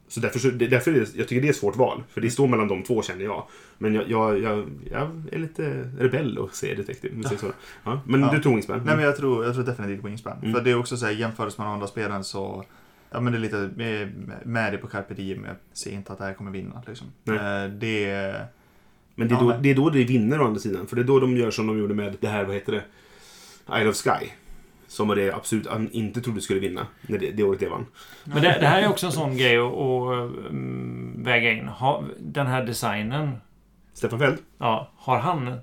[0.09, 2.03] Så därför, så, därför är det, jag tycker det är ett svårt val.
[2.09, 3.47] För det står mellan de två känner jag.
[3.79, 7.29] Men jag, jag, jag, jag är lite rebell och säger Detective.
[7.39, 7.47] så.
[7.85, 8.31] Ja, men Ja.
[8.33, 8.83] du tror Wingspan?
[8.85, 10.37] Nej, men jag tror, jag tror definitivt Wingspan.
[10.43, 10.55] Mm.
[10.55, 12.65] För det är också så här, jämfört med de andra spelen så...
[13.11, 15.45] Ja, men det är lite med, det på Carpe Diem.
[15.45, 16.83] Jag ser inte att det här kommer vinna.
[16.87, 17.07] Liksom.
[17.25, 17.37] Nej.
[17.37, 18.47] Eh, Det är...
[19.15, 20.87] Men det är, Ja, då, det är då det vinner å andra sidan.
[20.87, 22.83] För det är då de gör som de gjorde med det här, vad heter det?
[23.81, 24.27] Isle of Sky.
[24.95, 26.87] Som var det absolut han inte trodde skulle vinna.
[27.03, 27.87] När det, det året det vann.
[28.25, 31.69] Men det, det här är också en sån grej att, att mm, väga in.
[31.69, 33.31] Ha, den här designen.
[33.93, 34.39] Stefan Feld?
[34.59, 35.59] Ja, har han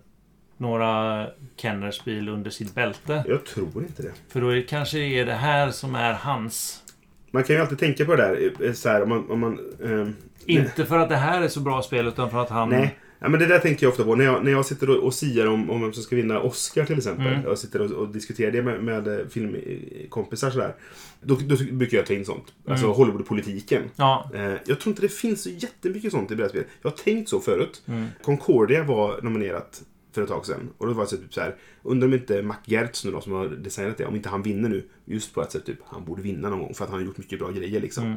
[0.57, 1.27] några
[1.57, 3.23] Kenner-spel under sitt bälte?
[3.27, 4.11] Jag tror inte det.
[4.29, 6.83] För då är det kanske är det här som är hans.
[7.31, 8.65] Man kan ju alltid tänka på det där.
[8.67, 9.29] eh, Så här, om man...
[9.31, 10.15] Om man ehm,
[10.45, 12.69] Inte för att det här är så bra spel, utan för att han...
[12.69, 12.95] Nej.
[13.23, 14.15] Ja, men det där tänker jag ofta på.
[14.15, 16.85] När jag, när jag sitter och, och siar om, om vem som ska vinna Oscar
[16.85, 17.27] till exempel.
[17.27, 17.43] Mm.
[17.43, 20.75] Jag sitter och, och diskuterar det med, med eh, filmkompisar sådär.
[21.21, 22.53] Då, då brukar jag ta in sånt.
[22.67, 22.97] Alltså Mm.
[22.97, 23.83] Hollywoodpolitiken.
[23.95, 24.31] Ja.
[24.33, 26.63] Eh, jag tror inte det finns så jättemycket sånt i brädspel.
[26.81, 27.81] Jag har tänkt så förut.
[27.85, 28.07] Mm.
[28.23, 30.69] Concordia var nominerat för ett tag sedan.
[30.77, 31.55] Och då var det så typ så här.
[31.83, 34.69] Undrar om inte Mac Gertz nu då, som har designat det, om inte han vinner
[34.69, 34.83] nu.
[35.05, 37.17] Just på att sätt typ, han borde vinna någon gång för att han har gjort
[37.17, 38.15] mycket bra grejer liksom.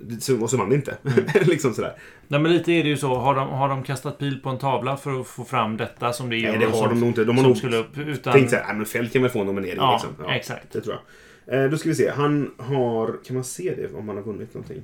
[0.00, 0.20] Mm.
[0.20, 0.96] Så, och så vann det inte.
[1.46, 1.92] liksom sådär.
[2.28, 3.14] Nej, men lite är det ju så.
[3.14, 6.30] Har de, har de kastat pil på en tavla för att få fram detta som
[6.30, 7.24] det är Nej, det har som, de nog inte.
[7.24, 7.98] De har nog skulle upp?
[7.98, 8.32] Utan...
[8.32, 10.30] tänkt såhär, "Nej, men Feld kan väl få en nominering Ja, liksom.
[10.30, 10.72] exakt.
[10.72, 10.96] Det tror
[11.46, 11.64] jag.
[11.64, 12.10] Eh, då ska vi se.
[12.10, 13.24] Han har...
[13.26, 14.82] Kan man se det om han har vunnit någonting?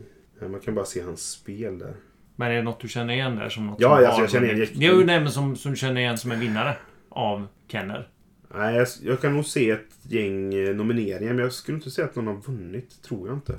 [0.51, 1.95] Man kan bara se hans spel där.
[2.37, 3.49] Men är det något du känner igen där?
[3.49, 6.19] Som något Ja, som alltså, jag känner igen Jo, nej, men som, som känner igen
[6.19, 6.77] som en vinnare
[7.09, 8.09] av Kenner.
[8.57, 12.07] Nej, jag, jag kan nog se ett gäng eh, nomineringar, men jag skulle inte säga
[12.09, 13.03] att någon har vunnit.
[13.03, 13.57] Tror jag inte.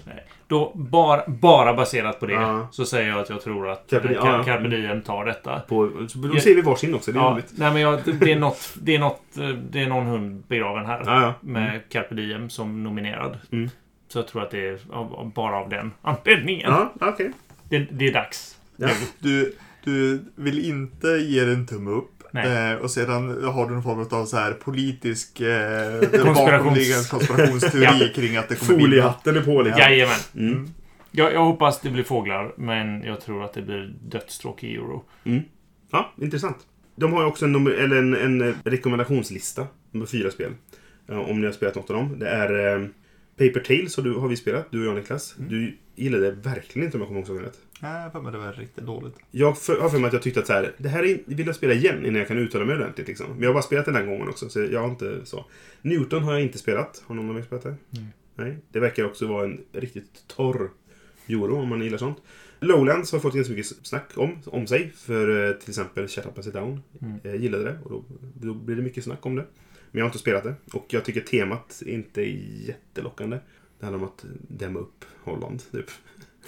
[0.47, 2.67] Då, bara, bara baserat på det, Ja.
[2.71, 4.43] så säger jag att jag tror att Carpe Carpe, ja.
[4.43, 5.59] Carpe Diem tar detta.
[5.59, 6.39] På, så då Ja.
[6.41, 7.11] ser vi varsin också.
[7.11, 7.53] Det är Ja, roligt.
[7.57, 10.85] nej, men jag, det, är något, det, är något, eh, det är någon hund begraven
[10.85, 11.01] här.
[11.05, 11.33] Ja, ja.
[11.41, 13.37] Med Carpe Diem som nominerad.
[13.51, 13.69] Mm.
[14.07, 14.79] Så jag tror att det är
[15.35, 16.71] bara av den anledningen.
[16.71, 17.31] Ja, okej.
[17.69, 18.57] Det, det är dags.
[18.77, 18.89] Ja.
[19.19, 22.11] Du, du vill inte ge den en tumme upp.
[22.35, 22.71] Nej.
[22.71, 28.11] Eh, och sedan har du någon form av så här politisk eh, Konspirations- bakomliggande konspirationsteori
[28.15, 28.79] kring att det kommer.
[28.79, 29.81] Foliehatten är på liksom.
[29.81, 30.19] Jajamän.
[30.35, 30.69] Mm.
[31.11, 35.03] Jag, jag hoppas det blir fåglar, men jag tror att det blir dödsstråk i euro.
[35.91, 36.57] Ja, intressant.
[36.95, 40.51] De har ju också en, eller en, en rekommendationslista med fyra spel.
[41.07, 42.19] Ja, om ni har spelat något av dem.
[42.19, 42.87] Det är eh,
[43.37, 45.35] Paper Tales har, du, har vi spelat, du och jag Niklas.
[45.37, 47.59] Du gillade det verkligen inte om jag kommer ihåg rätt.
[47.81, 49.15] Nej, för mig det var riktigt dåligt.
[49.31, 51.45] Jag för, har för mig att jag tyckte att så här, det här är, vill
[51.45, 53.07] jag spela igen innan jag kan uttala mig ordentligt.
[53.07, 53.27] Liksom.
[53.29, 55.45] Men jag har bara spelat den här gången också, så jag har inte så.
[55.81, 57.03] Newton har jag inte spelat.
[57.07, 57.75] Har någon av er spelat det?
[57.97, 58.07] Mm.
[58.35, 58.57] Nej.
[58.71, 60.69] Det verkar också vara en riktigt torr
[61.27, 62.17] euro om man gillar sånt.
[62.59, 64.91] Lowlands har fått ganska mycket snack om, om sig.
[64.95, 66.81] För eh, till exempel Shut Up and Sit Down.
[67.01, 67.19] Mm.
[67.23, 69.45] Jag gillade det och då, då blir det mycket snack om det.
[69.95, 70.55] Men jag har inte spelat det.
[70.73, 72.37] Och jag tycker temat inte är
[72.67, 73.39] jättelockande.
[73.79, 75.85] Det handlar om att dämma upp Holland, typ.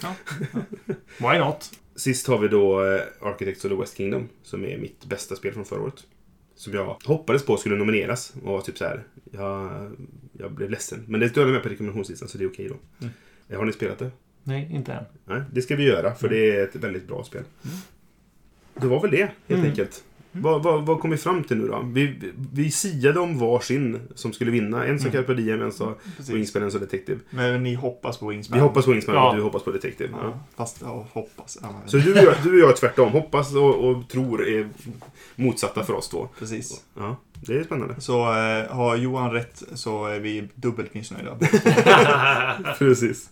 [1.18, 1.70] Why not?
[1.96, 5.52] Sist har vi då eh, Architects of the West Kingdom, som är mitt bästa spel
[5.52, 6.06] från förra året.
[6.54, 8.32] Som jag hoppades på skulle nomineras.
[8.42, 9.90] Och var typ så här, jag,
[10.32, 11.04] jag blev ledsen.
[11.08, 12.76] Men det står med på rekommendationslistan, så det är okej då.
[13.00, 13.12] Mm.
[13.48, 14.10] Eh, Har ni spelat det?
[14.42, 15.04] Nej, inte än.
[15.24, 17.42] Nej, det ska vi göra, för det är ett väldigt bra spel.
[18.74, 19.64] Det var väl det, helt Mm.
[19.66, 20.04] enkelt.
[20.42, 21.82] Vad, vad, vad kom vi fram till nu då?
[21.92, 24.84] Vi, vi, siade om varsin som skulle vinna.
[24.86, 25.12] En som Mm.
[25.26, 26.34] Carpe Diem, en som Precis.
[26.34, 27.18] Wingspan, en som Detective.
[27.30, 28.58] Men ni hoppas på Wingspan?
[28.58, 29.30] Vi hoppas på Wingspan Ja.
[29.30, 30.10] och du hoppas på Detective.
[30.12, 30.18] Ja.
[30.22, 31.58] Ja, fast, ja, hoppas.
[31.62, 33.12] Ja, men- Så du och, jag, du och jag är tvärtom.
[33.12, 34.68] Hoppas och, och tror är
[35.36, 36.28] motsatta för oss två.
[36.38, 36.84] Precis.
[36.96, 37.94] Ja, det är spännande.
[37.98, 41.38] Så eh, har Johan rätt så är vi dubbelt missnöjda.
[42.78, 43.30] Precis.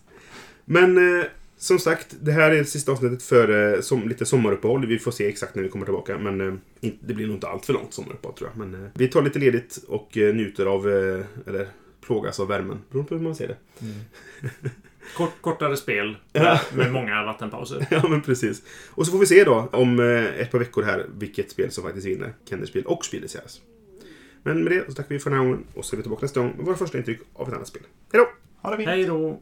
[0.65, 1.25] Men eh,
[1.57, 4.85] som sagt, det här är sista avsnittet för eh, som, lite sommaruppehåll.
[4.85, 6.17] Vi får se exakt när vi kommer tillbaka.
[6.17, 6.53] Men eh,
[6.99, 8.67] det blir nog inte allt för långt sommaruppehåll tror jag.
[8.67, 10.87] Men eh, vi tar lite ledigt och njuter av,
[11.47, 11.67] eller
[12.01, 12.79] plågas av värmen.
[12.89, 13.57] Beroende på hur man ser det.
[15.17, 17.87] Kort, kortare spel med, med många vattenpauser.
[17.91, 18.63] Ja, men precis.
[18.89, 19.99] Och så får vi se då om
[20.39, 22.33] ett par veckor här vilket spel som faktiskt vinner.
[22.49, 23.61] Kennerspel och Spieleseras.
[24.43, 26.21] Men med det så tackar vi för den här gången och så är vi tillbaka
[26.25, 27.83] nästa gång med våra första intryck av ett annat spel.
[28.11, 28.29] Hej då!
[28.61, 28.89] Ha det fint!
[28.89, 29.41] Hej då!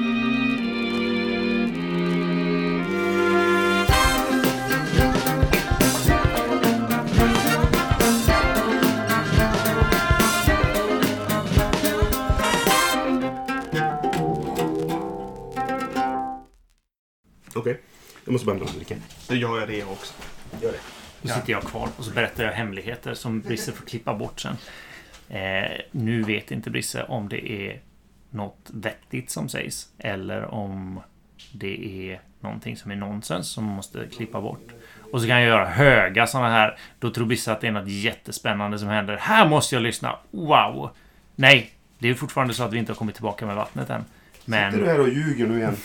[17.61, 17.79] Okej,
[18.25, 18.95] jag måste bara hämta en dricka.
[19.27, 20.13] Då gör jag det också.
[20.61, 20.77] Gör det.
[21.21, 21.35] Då Ja.
[21.35, 24.57] sitter jag kvar och så berättar jag hemligheter som Brisse får klippa bort sen.
[25.29, 27.81] Eh, nu vet inte Brisse om det är
[28.29, 30.99] något vettigt som sägs eller om
[31.51, 34.67] det är någonting som är nonsens som man måste klippa bort.
[35.11, 36.77] Och så kan jag göra höga sådana här.
[36.99, 39.17] Då tror Brisse att det är något jättespännande som händer.
[39.17, 40.15] Här måste jag lyssna.
[40.31, 40.89] Wow!
[41.35, 44.05] Nej, det är fortfarande så att vi inte har kommit tillbaka med vattnet än.
[44.45, 45.77] Sitter du Men här och ljuger nu igen?